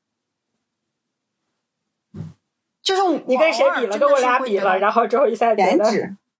[2.82, 3.98] 就是你跟谁比了？
[3.98, 5.84] 跟我俩比了，然后之后一下觉得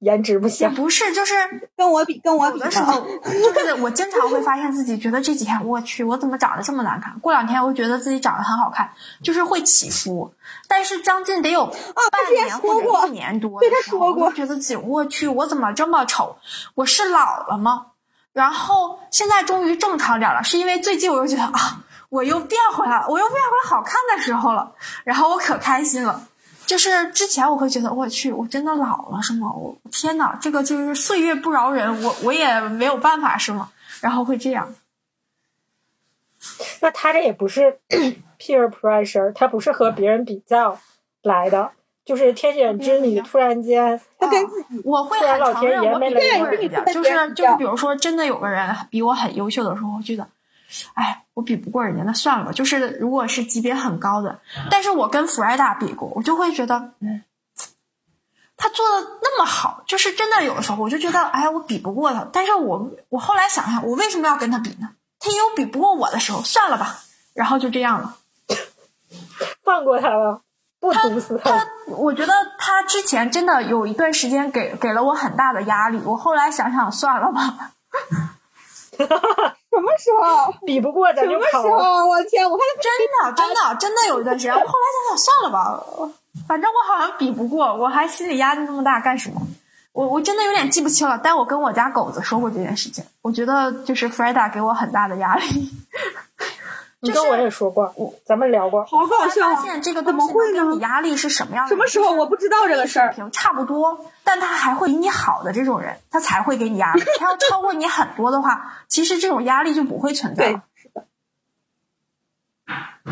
[0.00, 0.74] 颜值不也行。
[0.74, 1.34] 不是，就是
[1.76, 7.18] 跟我比，跟我比的时候，就是 我经常会发现自己觉得这几天我去，我怎么长得这么难看？
[7.20, 8.90] 过两天我觉得自己长得很好看，
[9.22, 10.32] 就是会起伏。
[10.68, 16.36] 但是将近得有半年或者一年多对的时候，他说过我就觉得自己我去，我怎么这么丑？
[16.74, 17.86] 我是老了吗？
[18.32, 24.72] 然后现在终于正常点了，是因为最近我又觉得啊，我又变回来了，我又变回好看的时候了，
[25.04, 26.20] 然后我可开心了。
[26.66, 29.52] 就是之前我会觉得我去，我真的老了是吗？
[29.52, 33.70] 我天哪，这个就是岁月不饶人，我我也没有办法是吗？
[34.00, 34.74] 然后会这样，
[36.80, 37.78] 那他这也不是
[38.38, 40.78] peer pressure，他不是和别人比较
[41.22, 41.70] 来的，
[42.04, 50.28] 就是天选之女突然间他跟自己我会很承老天爷认我比不没了一过人家，个就是就是比如说真的有个人比我很优秀的时候，我觉得，
[50.94, 52.52] 哎，我比不过人家，那算了吧。
[52.52, 57.22] 就是如果是级别很高的，但是我跟弗莱达比过，我就会觉得，嗯，
[58.56, 62.26] 他做的那么好，就是真的有的时候我就觉得，哎，我比不过他。
[62.32, 64.90] 但是我我后来想想，我为什么要跟他比呢？
[65.20, 66.98] 他也有比不过我的时候，算了吧，
[67.34, 68.16] 然后就这样了。
[69.62, 70.42] 放过他了，
[70.80, 77.72] 不毒死他，我觉得他之前真的有一段时间给给了我很大的压力，我后来想想算了吧。
[79.74, 80.54] 什么时候？
[80.66, 81.68] 比不过咱什么就跑了。
[81.68, 82.06] 时候？
[82.08, 82.48] 我天！
[82.48, 84.68] 我看他真的，真的，真的有一段时间， 我后来
[85.08, 85.82] 想想算了吧，
[86.46, 89.40] 反正我好像比不过，我还心理压力那么大干什么？
[89.92, 95.70] 我我真的有点记不清了，但我跟我家狗子说过这件事情，我觉得就是 Freda 给我很大的压力。
[97.04, 98.84] 你跟我也说过，咱们聊过。
[98.86, 99.56] 好搞笑啊！
[99.56, 101.68] 发现这个怎东西么会给你压力是什么样的？
[101.68, 107.02] 什么时候我不知道这个事儿水平差不多，但他还会比你好的这种人，他才会给你压力。
[107.18, 110.62] 他要超过你很多的话，其实这种压力就不会存在了。
[110.74, 111.04] 是的。，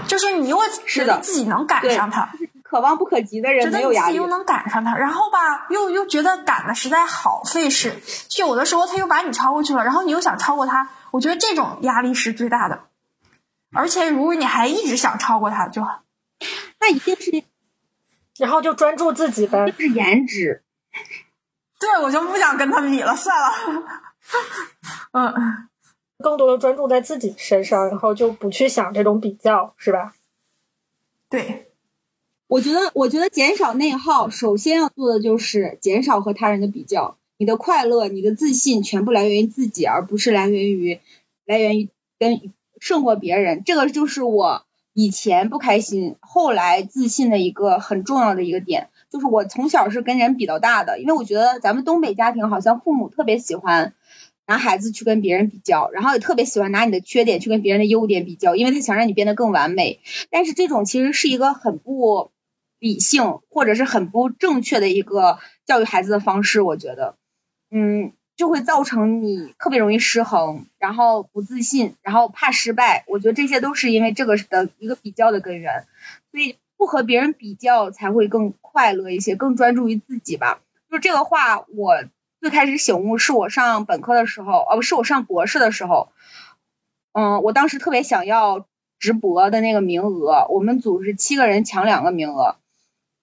[0.09, 2.31] 就是你又觉得自己能赶上他，
[2.63, 4.27] 可望不可及的人没有压力得你自己又。
[4.29, 12.81] 能赶上他，然后吧，又又觉得赶的实在好费事，就有的时候他又把你超过去了，然后你又想超过他，我觉得这种压力是最大的。
[13.73, 15.83] 而且如果你还一直想超过他，就
[16.81, 17.43] 那一定是
[18.39, 19.73] 然后就专注自己呗就。
[19.79, 20.63] 是颜值。
[21.79, 23.49] 对我就不想跟他比了，算了。
[25.13, 25.69] 嗯，
[26.19, 30.15] 更多的专注在自己身上，然后就不去想这种比较，是吧？
[31.29, 31.73] 对，
[32.47, 37.17] 我觉得，我觉得减少内耗，首先要做的就是减少和他人的比较。
[37.39, 41.01] 你的快乐、你的自信，全部来源于自己，而不是来源于
[41.45, 42.53] 来源于跟
[42.83, 43.63] 胜过别人。
[43.65, 48.89] 这个就是我以前不开心，后来自信的一个很重要的一个点。
[49.09, 53.95] 就是我从小是跟人比较大的，因为我觉得咱们东北家庭好像父母特别喜欢
[54.49, 60.01] 拿孩子去跟别人比较，然后也特别喜欢拿你的缺点去跟别人的优点比较，因为他想让你变得更完美。
[60.31, 62.33] 但是这种其实是一个很不
[62.81, 67.15] 理性或者是很不正确的一个教育孩子的方式，我觉得，
[67.71, 73.05] 嗯，就会造成你特别容易失衡，然后不自信，然后怕失败。
[73.07, 75.87] 我觉得这些都是因为这个的一个比较的根源，
[76.33, 80.59] 所以不和别人比较才会更快乐一些，更专注于自己吧。
[80.91, 82.03] 就这个话，我
[82.41, 86.09] 最开始醒悟是我上本科的时候，哦，不是我上博士的时候，
[87.13, 88.67] 嗯，我当时特别想要
[88.99, 92.57] 直博的那个名额，我们组是七个人抢两个名额。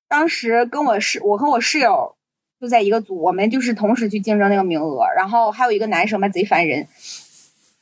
[0.08, 2.15] 当时跟我室，我和我室友
[2.60, 5.06] 就在一个组，我们就是同时去竞争那个名额。
[5.15, 6.88] 然后还有一个男生嘛，贼烦人。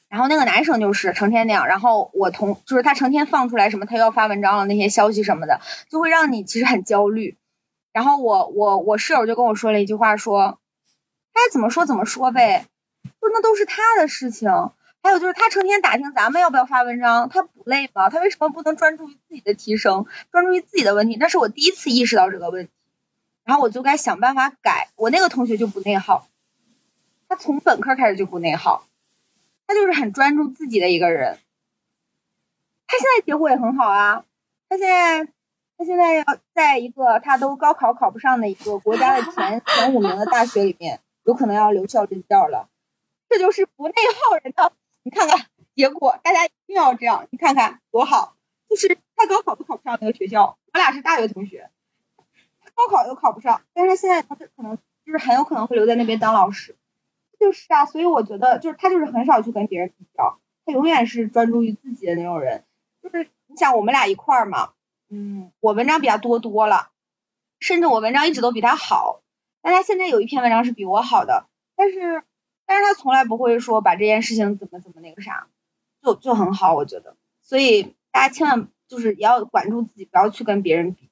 [0.10, 5.60] 然后那个男生就是成天那样，然后我同就是他成天放出来什么他要发文章了那些消息什么的，
[5.90, 7.36] 就会让你其实很焦虑。
[7.92, 10.60] 然后我我我室友就跟我说了一句话说，
[11.34, 12.66] 他怎么说怎么说呗，
[13.20, 14.50] 说那都是他的事情。
[15.04, 18.10] 还有就是他成天打听咱们要不要发文章，他不累吗？
[18.10, 21.18] 他为什么不能专注于自己的提升，专注于自己的问题？
[21.20, 22.72] 那是我第一次意识到这个问题，
[23.48, 24.90] 然后我就该想办法改。
[24.98, 26.28] 我那个同学就不内耗，
[27.30, 28.86] 他从本科开始就不内耗，
[29.66, 31.40] 他就是很专注自己的一个人。
[32.88, 34.26] 他现在结果也很好啊，
[34.68, 35.26] 他现在
[35.78, 42.68] 他现在要在一个他都高考考不上的一个国家的前前五名的大学里面，有可能要留校任教了。
[43.30, 44.74] 这就是不内耗人的，
[45.04, 48.36] 你看看结果，大家一定要这样，你看看多好。
[48.70, 51.70] 就是他高考都考不上那个学校，我俩是大学同学，
[52.78, 56.78] 高考又考不上，但是他现在他可能就是很有可能会留在那边当老师。
[57.40, 62.64] 就是啊，所以我觉得就是他就是很少去跟别人比较，他永远是专注于自己的那种人。
[63.04, 64.72] 就是你想我们俩一块儿嘛，
[65.10, 66.90] 嗯，我文章比他多多了，
[67.60, 69.22] 甚至我文章一直都比他好，
[69.62, 72.24] 但他现在有一篇文章是比我好的，但是
[72.66, 75.48] 但是他从来不会说把这件事情怎么怎么那个啥，
[76.02, 77.16] 就就很好，我觉得。
[77.44, 81.07] 所以大家千万就是也要管住自己，不要去跟别人比，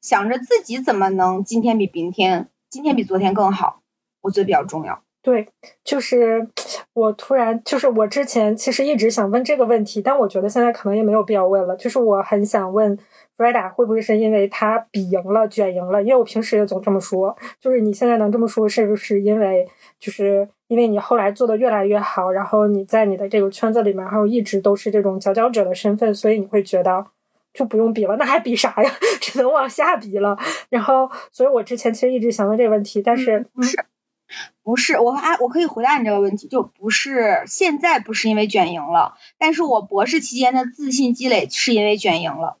[0.00, 3.82] 想着自己怎么能今天比明天，今天比昨天更好，
[4.22, 5.02] 我觉得比较重要。
[5.22, 5.46] 对，
[5.84, 6.48] 就是
[6.94, 11.76] 我突然就是我之前其实一直想问这个问题，但我觉得现在可能也没有必要问了。
[11.76, 12.98] 就是我很想问
[13.36, 16.02] Freda 会不会是因为他比赢了卷赢了？
[16.02, 27.04] 因为我平时也总这么说，就是你现在能这么说，是不是因为就是因为你后来做的越来越好，然后你在你的这个圈子里面，然后一直都是这种佼佼者的身份，所以你会觉得
[27.52, 28.90] 就不用比了，那还比啥呀？
[29.20, 30.38] 只能往下比了。
[30.68, 33.84] 然后，所以我之前其实一直想问这个问题，但是不是。
[34.62, 42.56] 不是，我还我可以回答你这个问题，就不是现在不是因为卷赢了，但是我博士期间的自信积累是因为卷赢了，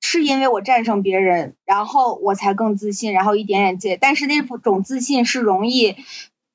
[0.00, 5.96] 是因为我战胜别人，然后我才更自信，然后一点点积累，但是那种自信是容易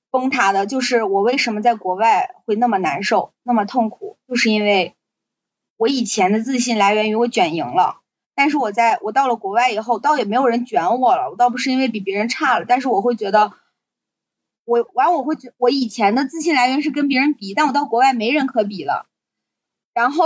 [0.09, 4.95] 崩塌的，就是我为什么在国外会那么难受，那么痛苦，就是因为
[5.79, 8.01] 我以前的自信来源于我卷赢了。
[8.35, 11.29] 但是我在我到了国外以后，倒也没有人卷我了。
[11.31, 13.53] 我倒不是因为比别人差了，但是我会觉得，
[14.65, 19.07] 我完我会觉我以前的自信来源是跟别人比，但我到国外没人可比了，
[19.93, 20.25] 然后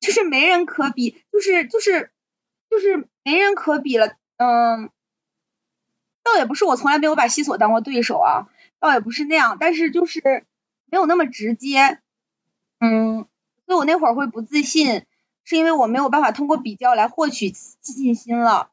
[0.00, 2.10] 就是没人可比，就是就是
[2.68, 4.16] 就是没人可比了。
[4.36, 4.90] 嗯，
[6.24, 8.48] 倒也不是我从来没有把西索当过对手啊，
[8.80, 10.46] 倒也不是那样，但是就是
[10.86, 12.00] 没有那么直接。
[12.80, 13.26] 嗯，
[13.66, 15.02] 所以我那会儿会不自信。
[15.46, 18.70] 是因为我没有办法通过比较来获取自信心了，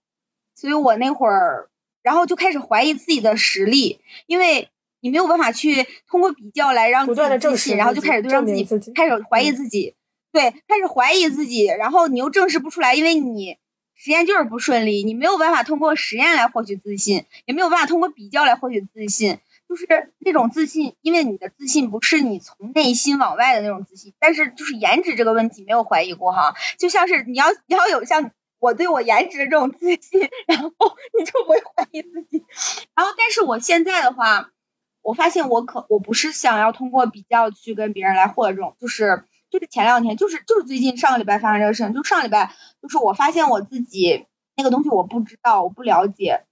[0.56, 1.70] 所以我那会儿，
[2.02, 4.70] 然后就开始怀疑自己的实力，因为
[5.02, 8.64] 你没有办法去通过比较来让自己自信，然后就开始对让自己
[8.96, 9.96] 开始怀疑自己，
[10.32, 13.58] 对，开始怀疑自己，然后你又证实不出来，因为你
[13.94, 19.40] 实验就是不顺利，你没有办法通过实验来获取自信，也没有办法通过比较来获取自信。
[19.72, 30.72] 就是那种自信，因为你的自信不是你从内心往外的那种自信，但是就是颜值这个问题没有怀疑过哈，就像是你要你要有像我对我颜值的这种自信，然后
[31.18, 32.44] 你就不会怀疑自己。
[32.96, 34.52] 然后，但是我现在的话，
[35.02, 44.26] 我发现我可我不是想要通过比较去跟别人来获得这种，就是就是前两天，就是就是最近上个礼拜发生这个事情，就上礼拜，就是我发现我自己
[44.58, 46.44] 那个东西我不知道，我不了解，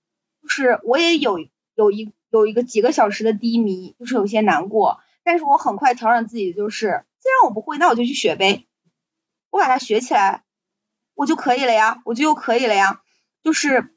[0.41, 1.38] 就是我也有
[1.76, 2.13] 有一。
[2.30, 8.65] 有一个几个小时的低迷，就是有些难过，但是我很快调整自己，就是既然我不会，那我就去学呗，
[9.49, 10.43] 我把它学起来，
[11.15, 13.01] 我就可以了呀，我就又可以了呀，
[13.43, 13.91] 就是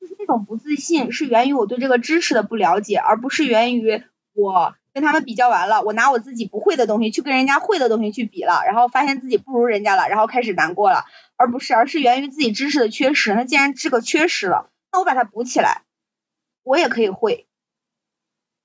[0.00, 4.02] 就是那种不自信是源于我对这个知识的不了解，而不是源于
[4.34, 11.06] 我跟他们比较完了，我拿我自己不会的东西去跟人家会的东西去比了，然后发现自己不如人家了，然后开始难过了，
[11.36, 15.82] 而不是而是源于自己知识的缺失，那既然这个缺失了，那我把它补起来，
[16.62, 17.46] 我也可以会。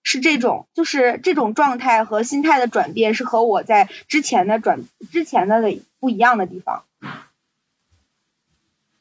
[0.10, 5.62] 是这种，就是这种状态和心态的转变，是和我在之前的转之前的
[6.00, 6.86] 不一样的地方，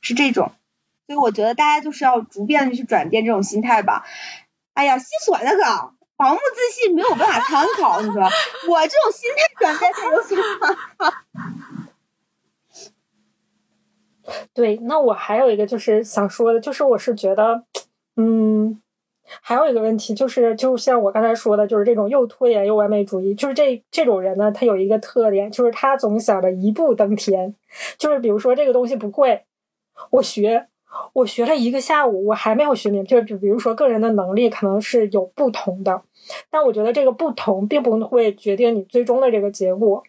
[0.01, 0.51] 是这种，
[1.07, 4.05] 所以我觉得大家就是要逐渐的去转变这种心态吧。
[4.75, 5.63] 哎呀，心酸那个
[6.17, 8.23] 盲目自信没有办法参考，你说
[8.69, 11.15] 我这种心态转变才有所参考。
[14.55, 17.65] 对，那我还有一个就是想说的，就是我是觉得，
[18.17, 18.83] 嗯。
[19.41, 27.55] 还有一个问题就是，就像我刚才说的，就是这种又拖延又完美主义，就是这这种人呢，他有一个特点，就是他总想着一步登天。
[27.99, 29.43] 就是比如说这个东西不会，
[30.11, 30.67] 我学，
[31.13, 33.21] 我学了一个下午，我还没有学明白。
[33.23, 36.03] 就比如说个人的能力可能是有不同的，
[36.51, 40.03] 但我觉得这个不同并不会决定你最终的这个结果。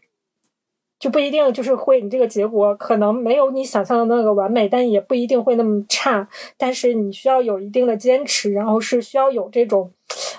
[0.99, 6.27] 就不一定就是会，你这个结果可能没有你想象的那个完美，但也不一定会那么差。
[6.57, 9.91] 但是你需要有一定的坚持，然后是需要有这种，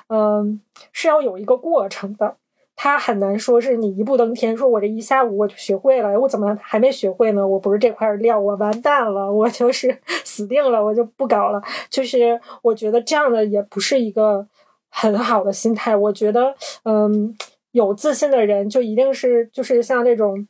[0.08, 0.60] 嗯，
[0.92, 2.34] 是要有一个过程的。
[2.74, 7.46] 它很难说是你一步登天，说我这一下午我就学会了，我怎么还没学会呢？
[7.46, 11.62] 我不是这块料，我完蛋了，我就是 死定了，我就不搞了。
[11.88, 14.46] 就是我觉得这样的也不是一个
[14.90, 15.94] 很好的心态。
[15.96, 16.52] 我觉得，
[16.84, 17.36] 嗯。
[17.70, 20.48] 有自信的人就一定是就是像这种，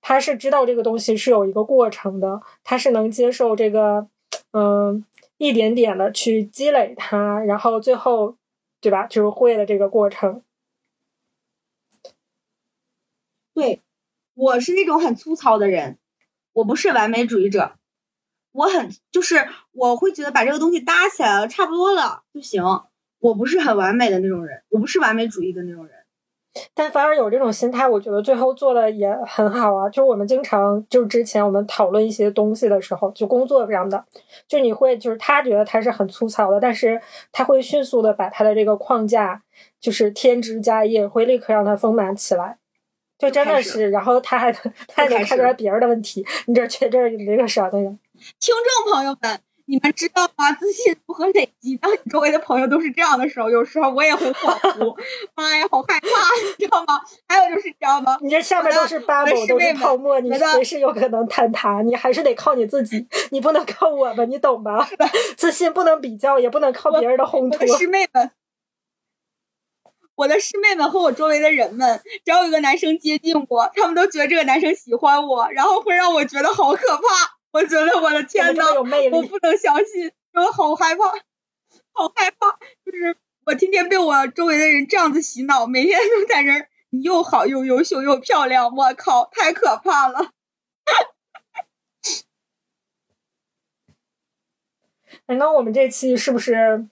[0.00, 4.08] 他是知道这个东西是有一个过程的，他是能接受这个，
[4.52, 5.04] 嗯，
[5.38, 8.36] 一点点的去积累它，然后最后，
[8.80, 9.06] 对吧？
[9.06, 10.42] 就是会的这个过程。
[13.52, 13.80] 对，
[14.34, 15.98] 我是那种很粗糙的人，
[16.52, 17.72] 我不是完美主义者，
[18.52, 22.62] 我很就是我会觉得把这个东西搭起来了，差不多了就行。
[23.18, 25.99] 我不是很完美的那种人，我不是完美主义的那种人。
[26.74, 29.88] 但反而有这种心态，我觉得最后做的也很好啊。
[29.88, 34.04] 就是我们经常，就是之前我们讨论一些东西的时候，就工作上的，
[34.48, 39.42] 就你会就是他觉得他是很粗糙的，但是他会迅速的把他的这个框架
[39.80, 42.58] 就是添枝加叶，会立刻让它丰满起来。
[43.18, 47.80] 就真的是，然后他还他还能看出来别人的问题，你这缺这儿，你这个少那个。
[47.80, 49.40] 听众朋友们。
[49.70, 50.50] 你们知道吗？
[50.52, 51.76] 自信如何累积？
[51.76, 54.96] 当你周围的朋友都是这样的时候，有时候我也会恍惚。
[55.36, 56.08] 妈呀，好害怕，
[56.58, 57.00] 你知道吗？
[57.28, 58.18] 还有就是，你知道吗？
[58.20, 61.82] 你这下面都是 bubble，都是泡沫，你随时有可能坍塌。
[61.82, 64.88] 你还是得靠你自己， 你不能靠我们，你懂吧？
[65.36, 67.64] 自信不能比较，也不能靠别人的烘托。
[67.78, 68.32] 师妹们，
[70.16, 77.39] 我的师妹们和我周围的人们，只要有个男生接近我，他们都觉得这个男生喜欢我，然后会让我觉得好可怕。
[77.52, 81.08] 我觉得我的天呐，我不能相信，我好害怕，
[81.92, 82.58] 好害怕。
[82.84, 90.30] 就是我天天被我周围的人这样子洗脑，每天都在这儿，你又好又优秀又漂亮，我靠，太可怕了。
[95.26, 96.86] 哎，那我们这期是不是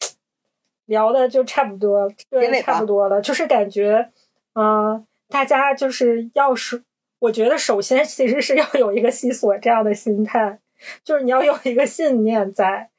[0.86, 2.12] 聊的就差不多？
[2.28, 3.20] 对，差不多了。
[3.20, 4.10] 就是感觉，
[4.54, 6.82] 嗯，大家就是要是。
[7.20, 10.58] 我觉得首先其实是要有一个西索这样的心态，
[11.02, 12.90] 就是你要有一个信念在。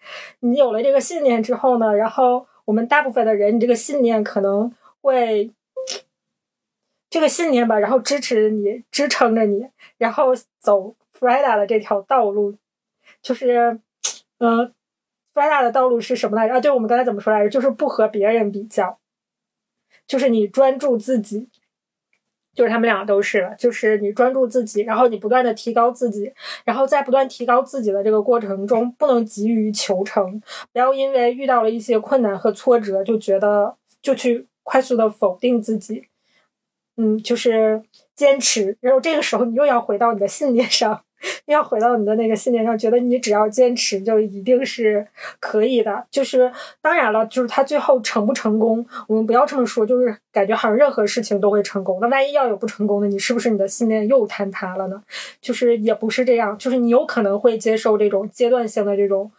[0.41, 5.51] 你有了这个信念之后呢，然后我们大部分的人，你这个信念可能会
[7.09, 9.67] 这个信念吧，然后支持你，支撑着你，
[9.97, 12.57] 然后走 Freda 的这条道路。
[13.22, 13.80] 就是，
[14.38, 14.74] 嗯
[15.34, 16.55] ，Freda 的道路是什么来着？
[16.55, 17.49] 啊，对，我们刚才怎么说来着？
[17.49, 18.99] 就是不和别人比较，
[20.05, 21.49] 就是你专注自己。
[22.60, 26.30] 就是他们俩都是，就是你专注自己，然后你不断的提高自己，
[26.66, 30.41] 然后在不断提高自己的这个过程中，不能急于求成，
[30.74, 36.03] 不要因为遇到了一些困难和挫折，就觉得就去快速的否定自己，
[36.97, 37.82] 嗯，就是
[38.14, 41.03] 坚持，然后这个时候你又要回到你的信念上。
[41.45, 45.05] 要回到你的那个信念上，觉得你只要坚持，就一定是
[45.39, 46.05] 可以的。
[46.09, 46.51] 就是
[46.82, 49.86] 当然了，就是他最后成不成功，我们不要这么说。
[49.86, 55.01] 就是感觉好像任何事情都会成功，那万一要有不成功的，你是不是你的信念又坍塌了呢？
[55.41, 59.32] 就是也不是这样，就是你有可能会接受这种阶段性的这种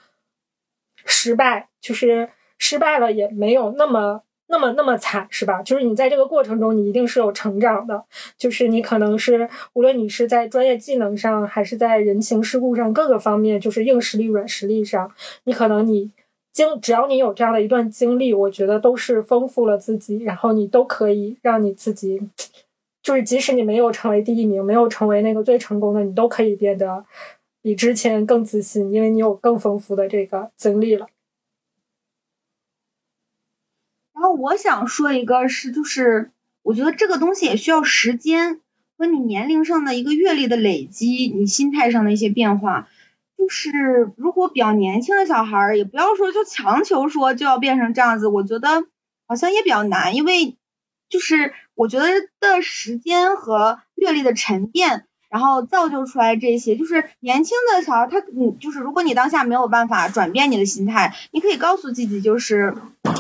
[1.05, 2.29] 失败，就是
[2.59, 4.23] 失败了也没有那么。
[4.51, 5.63] 那么那么惨是吧？
[5.63, 8.05] 就是你在这个过程中，你一定是有成长的。
[8.37, 15.11] 就是你可能是无论你是在专业技能上，还是在人情世故上各个方面，就是硬实力、软实力上，
[15.45, 16.11] 你可能你
[16.53, 22.21] 经只要你有这样的一段经历，我觉得都是丰富了自己，然后你都可以让你自己，
[23.03, 27.05] 就是即使你没有成为第一名，没有成为那个最成功的，你都可以变得
[27.63, 31.07] 比之前更自信，因为你有更丰富的这个经历了。
[34.13, 36.31] 然我想说一个，是就是
[36.63, 38.61] 我觉得这个东西也需要时间
[38.99, 42.89] 和你年龄上的一个阅历的累积，你心态上的一些变化。
[43.39, 48.85] 就是如果比较年轻的小孩儿，也不要说就强求说就要变成这样子，我觉得
[49.27, 50.57] 好像也比较难，因为
[51.09, 52.07] 就是我觉得
[52.39, 56.77] 的时间和阅历的沉淀，然后造就出来这些。
[56.77, 62.75] 就是年轻的小孩，他嗯，就是如果你当下没有办法转变你的心态，你可以告诉自己，就是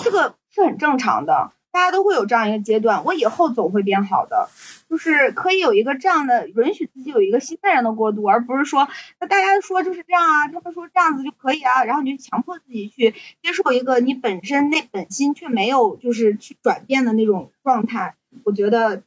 [0.05, 0.35] 这个。
[0.53, 3.05] 是很正常的，大家都会有这样一个阶段。
[3.05, 4.49] 我以后总会变好的，
[4.89, 8.89] 就是可以有一个这样的允许自己有一个心态上的过渡，而不是说
[9.21, 18.17] 那大家说就是这样啊，他们说这样子就可以啊，然后你就强迫自己去接受一个你本身那本心却没有就是去转变的那种状态。
[18.45, 19.03] 我觉得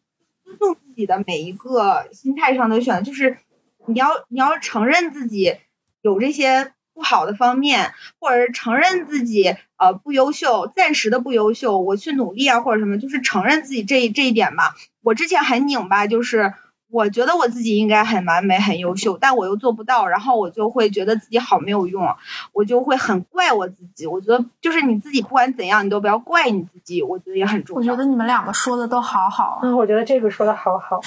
[0.45, 3.37] 尊重自己的每一个心态上的选择，就是
[3.85, 5.57] 你要你要承认自己
[6.01, 6.71] 有这些。
[6.93, 14.75] 不好的方面，或者是承认自己呃不优秀，暂时的不优秀，我去努力啊，或者什么，就是承认自己这这一点吧。
[15.01, 16.53] 我之前很拧巴，就是
[16.89, 22.15] 我觉得我自己应该很完美、很优秀，但我又做不到，然后我就会觉得自己好没有用，
[22.51, 24.05] 我就会很怪我自己。
[24.05, 27.93] 我觉得就是你自己不管怎样，你都不要怪你自己，我觉得也很重要。
[27.93, 29.59] 我觉得你们两个说的都好好。
[29.63, 31.01] 嗯，我觉得这个说的好好。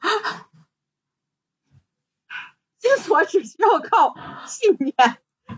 [2.88, 4.16] 金锁只需要靠
[4.46, 4.94] 信念，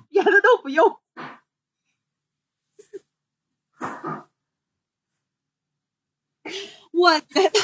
[0.09, 0.99] 别的都不用。
[6.93, 7.61] 我觉得，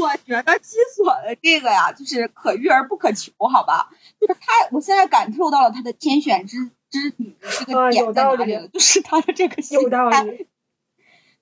[0.00, 3.90] 我觉得金锁的这个呀，就是可遇而不可求，好吧？
[4.20, 10.26] 就是他，我现在感受到了他的天选之之女的这个点在哪里了，就是他的这个心态，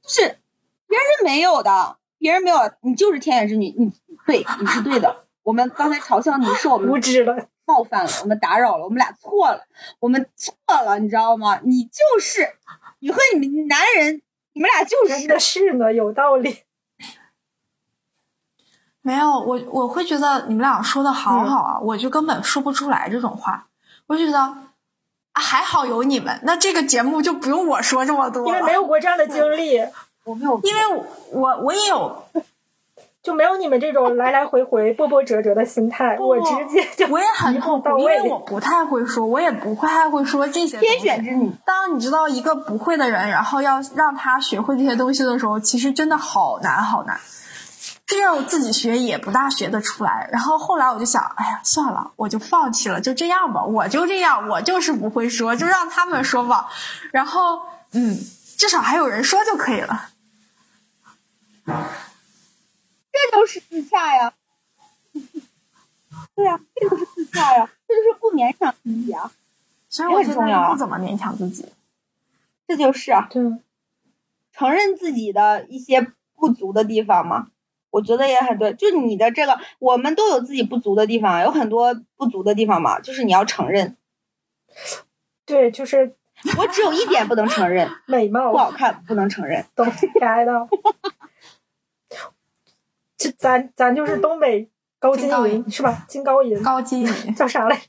[0.03, 0.39] 就是
[0.87, 3.95] 别人没有的，别人没有，你就是天选之女，你
[4.27, 5.26] 对，你是对的。
[5.47, 9.65] 我们刚才嘲笑你是我们 无知了，冒犯了，我们打扰了，我们俩错了，
[10.01, 11.61] 我们错了，你知道吗？
[11.63, 12.49] 你就是
[12.99, 14.23] 你和你们男人
[14.55, 16.65] 你们俩就真是的是呢，有道理。
[19.03, 23.69] 没有，我我会觉得你们俩说的好好啊，我就根本说不出来这种话。
[24.09, 29.79] 我就觉得啊，还好有你们，那这个节目就不用我说这么多了，因为没有过这样的经历，
[30.25, 32.25] 我没有因为我我我也有，
[33.27, 36.17] 就没有你们这种来来回回、波波折折的心态。
[36.21, 41.51] 我直接就我也很一痛苦，因为我不太会说，我也不太会说这些东天西选之女。
[41.65, 47.19] 当你知道一个不会的人，然后要让他学会这些东西的时候，其实真的好难好难。
[48.07, 50.29] 这样我自己学也不大学得出来。
[50.31, 56.69] 然后后来我就想，哎呀，算了，我就放弃了，就这样吧，我就这样，我就是不会说，就让他们说吧。
[57.11, 57.59] 然后，
[57.93, 58.17] 嗯，
[58.57, 60.11] 至少还有人说就可以了。
[63.37, 64.33] 这就是自洽呀。
[66.35, 69.31] 对呀、这就是自洽呀，这就是不勉强自己啊，
[69.89, 71.67] 所以我现在不怎么勉强自己。
[72.67, 73.43] 这就是啊，对，
[74.53, 77.49] 承认自己的一些不足的地方嘛。
[77.91, 83.97] 我觉得也很对，就你的这个，我们都有自己不足的地方，有很多不足的地方嘛，就是你要承认。
[85.45, 86.17] 对，就是
[86.59, 89.65] 我只有一点不能承认， 美貌不好看不能承认。
[89.75, 89.85] 都
[90.21, 90.69] 该的。
[93.17, 96.05] 就咱咱就是东北高金银是吧？
[96.09, 97.81] 金高银高金银， 叫啥来？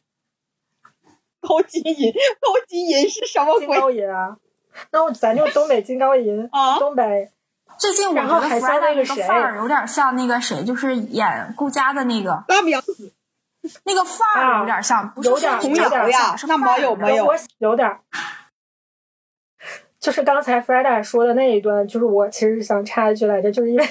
[1.41, 2.11] 高金银，
[2.41, 4.37] 高金银是什么高银啊？
[4.91, 6.77] 那我咱就东北金高银， 啊？
[6.79, 7.31] 东北
[7.77, 12.43] 最近我然后觉得还像 Frida 那个谁范儿有点像那个谁，就是演顾佳的那个
[13.83, 17.99] 那个范儿有点像，不是有点有点得像那毛有没有我有点，
[19.99, 23.87] 就是刚才 Freda 说的那一段，就是我其实想插一句来着，就是因为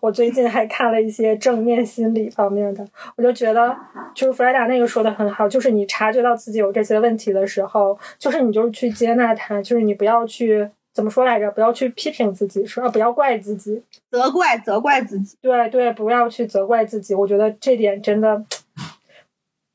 [0.00, 3.76] 我最近还看了一些正面心理方面的，我就觉得
[4.14, 15.36] 就是 Freda 那个说的很好，就是你察觉到自己有这些问题的时候，就是你就是去接纳它，就是你不要去怎么说来着，不要去批评自己，说啊不要怪自己，责怪责怪自己。
[15.40, 18.44] 对对，不要去责怪自己，我觉得这点真的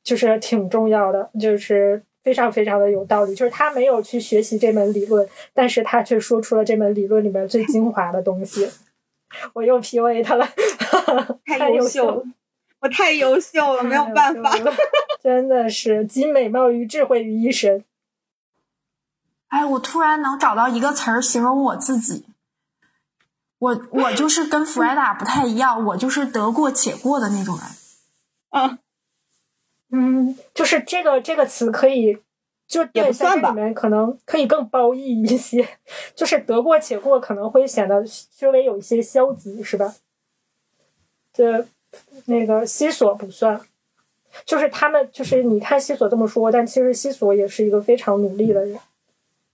[0.03, 3.35] 就是挺重要的，就是非常非常的有道理。
[3.35, 8.69] 就是他没有去学习这门理论，但是他却说出了这门理论里面最精华的东西。
[9.53, 10.47] 我又 PUA 他了，
[11.45, 12.23] 太 太优秀了，
[12.79, 14.51] 我太优秀了，没有办法。
[15.21, 17.83] 真的是集美貌与智慧于一身。
[19.49, 22.25] 哎，我突然能找到一个词儿形容我自己，
[23.57, 27.65] 我我就是跟 Freda 不太一样，我就是得过且过的那种人。
[28.49, 28.79] 啊，
[29.91, 32.19] 嗯，就是这个这个词可以，
[32.69, 35.67] 就也对，不算吧里面可能可以更褒义一些，
[36.15, 39.95] 就是得过且过可能会显得稍微有一些消极，是吧？
[41.33, 41.65] 这
[42.25, 43.59] 那个西索不算，
[44.45, 48.79] 就是他们就是你看西索这么说，但其实西索也是一个非常努力的人。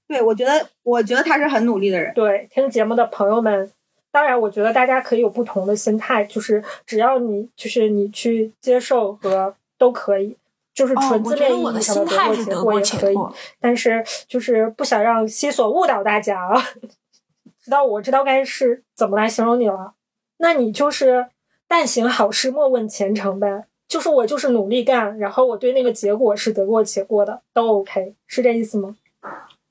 [0.07, 2.13] 对，我觉得，我觉得他是很努力的人。
[2.13, 3.71] 对，听节目的朋友们，
[4.11, 10.35] 当然，我觉得大家可以有不同的心态，就是只要你就是你去接受和都可以，
[10.75, 12.99] 就是哦，纯字面意义上我的得过且态是得过过也可以。
[12.99, 13.35] 且过。
[13.59, 16.61] 但是就是不想让西索误导大家啊。
[17.63, 19.93] 知道我知道该是怎么来形容你了，
[20.37, 21.29] 那你就是
[21.67, 23.65] 但行好事，莫问前程呗。
[23.87, 28.95] 就是我就是努力干，然后我对那个结果是得过且过的，都 OK，是这意思吗？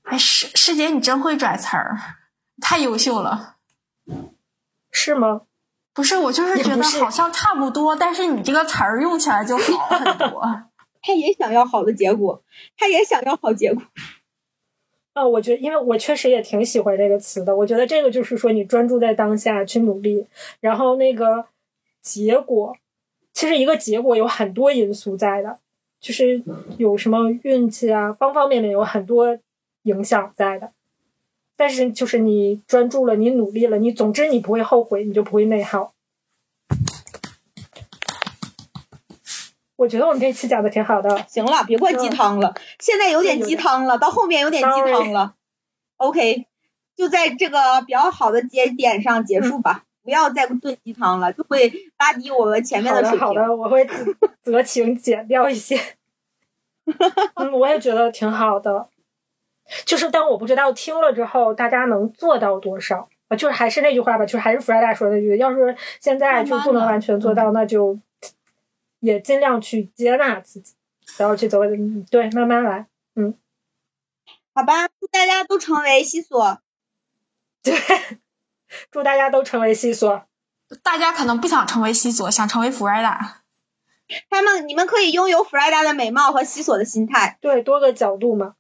[0.02, 1.96] 哎，师师姐，你真会拽词儿，
[2.61, 3.57] 太优秀了。
[4.90, 5.42] 是吗？
[5.92, 10.62] 不是，我就是觉得好像差不多，但是你这个词儿用起来就好很多。
[11.07, 12.42] 他也想要好的结果，
[12.78, 13.82] 他也想要好结果。
[15.12, 17.55] 啊，我觉得，因为我确实也挺喜欢这个词的。
[17.55, 20.26] 我觉得这个就是说，你专注在当下去努力，
[20.61, 21.44] 然后那个
[22.00, 22.74] 结果，
[23.32, 25.59] 其实一个结果有很多因素在的，
[26.00, 26.42] 就是
[26.78, 29.38] 有什么运气啊，方方面面有很多
[29.82, 30.72] 影响在的。
[31.57, 35.93] 但是就是你专注了，你努力了，你总之你不会后悔，你就不会内耗。
[39.85, 45.35] 我觉得我们这期讲的挺好的，行了，别灌鸡汤了，现在有点鸡汤了，到后面有点鸡汤了。
[45.99, 46.47] OK，
[46.97, 53.18] 就在这个比较好的节点上结束吧，不要再炖鸡汤了，就会拉低我们前面的水平。
[53.18, 53.95] 的好的，我会择
[54.43, 55.78] 择情减掉一些。
[57.37, 58.89] 嗯，我也觉得挺好的，
[59.85, 63.37] 就是但我不知道听了之后大家能做到多少啊。
[63.37, 67.99] 就是还是那句话吧，就是还是弗莱达说的那句，要是现在就不能完全做到，那就
[69.05, 70.74] 也尽量去接纳自己，
[71.18, 72.86] 然后去走，嗯对，慢慢来。
[73.16, 73.34] 嗯
[74.55, 76.59] 好吧，祝大家都成为西索。
[77.62, 77.74] 对，
[78.90, 80.26] 祝大家都成为西索。
[80.82, 83.18] 大家可能不想成为西索，想成为 Frida。
[84.30, 87.36] 他们，你们可以拥有弗莱达的美貌和西索的心态。
[87.40, 88.55] 对，多个角度嘛。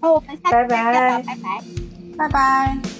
[0.00, 2.18] 好，我们下期拜再见吧，拜拜拜。
[2.18, 2.99] 拜拜。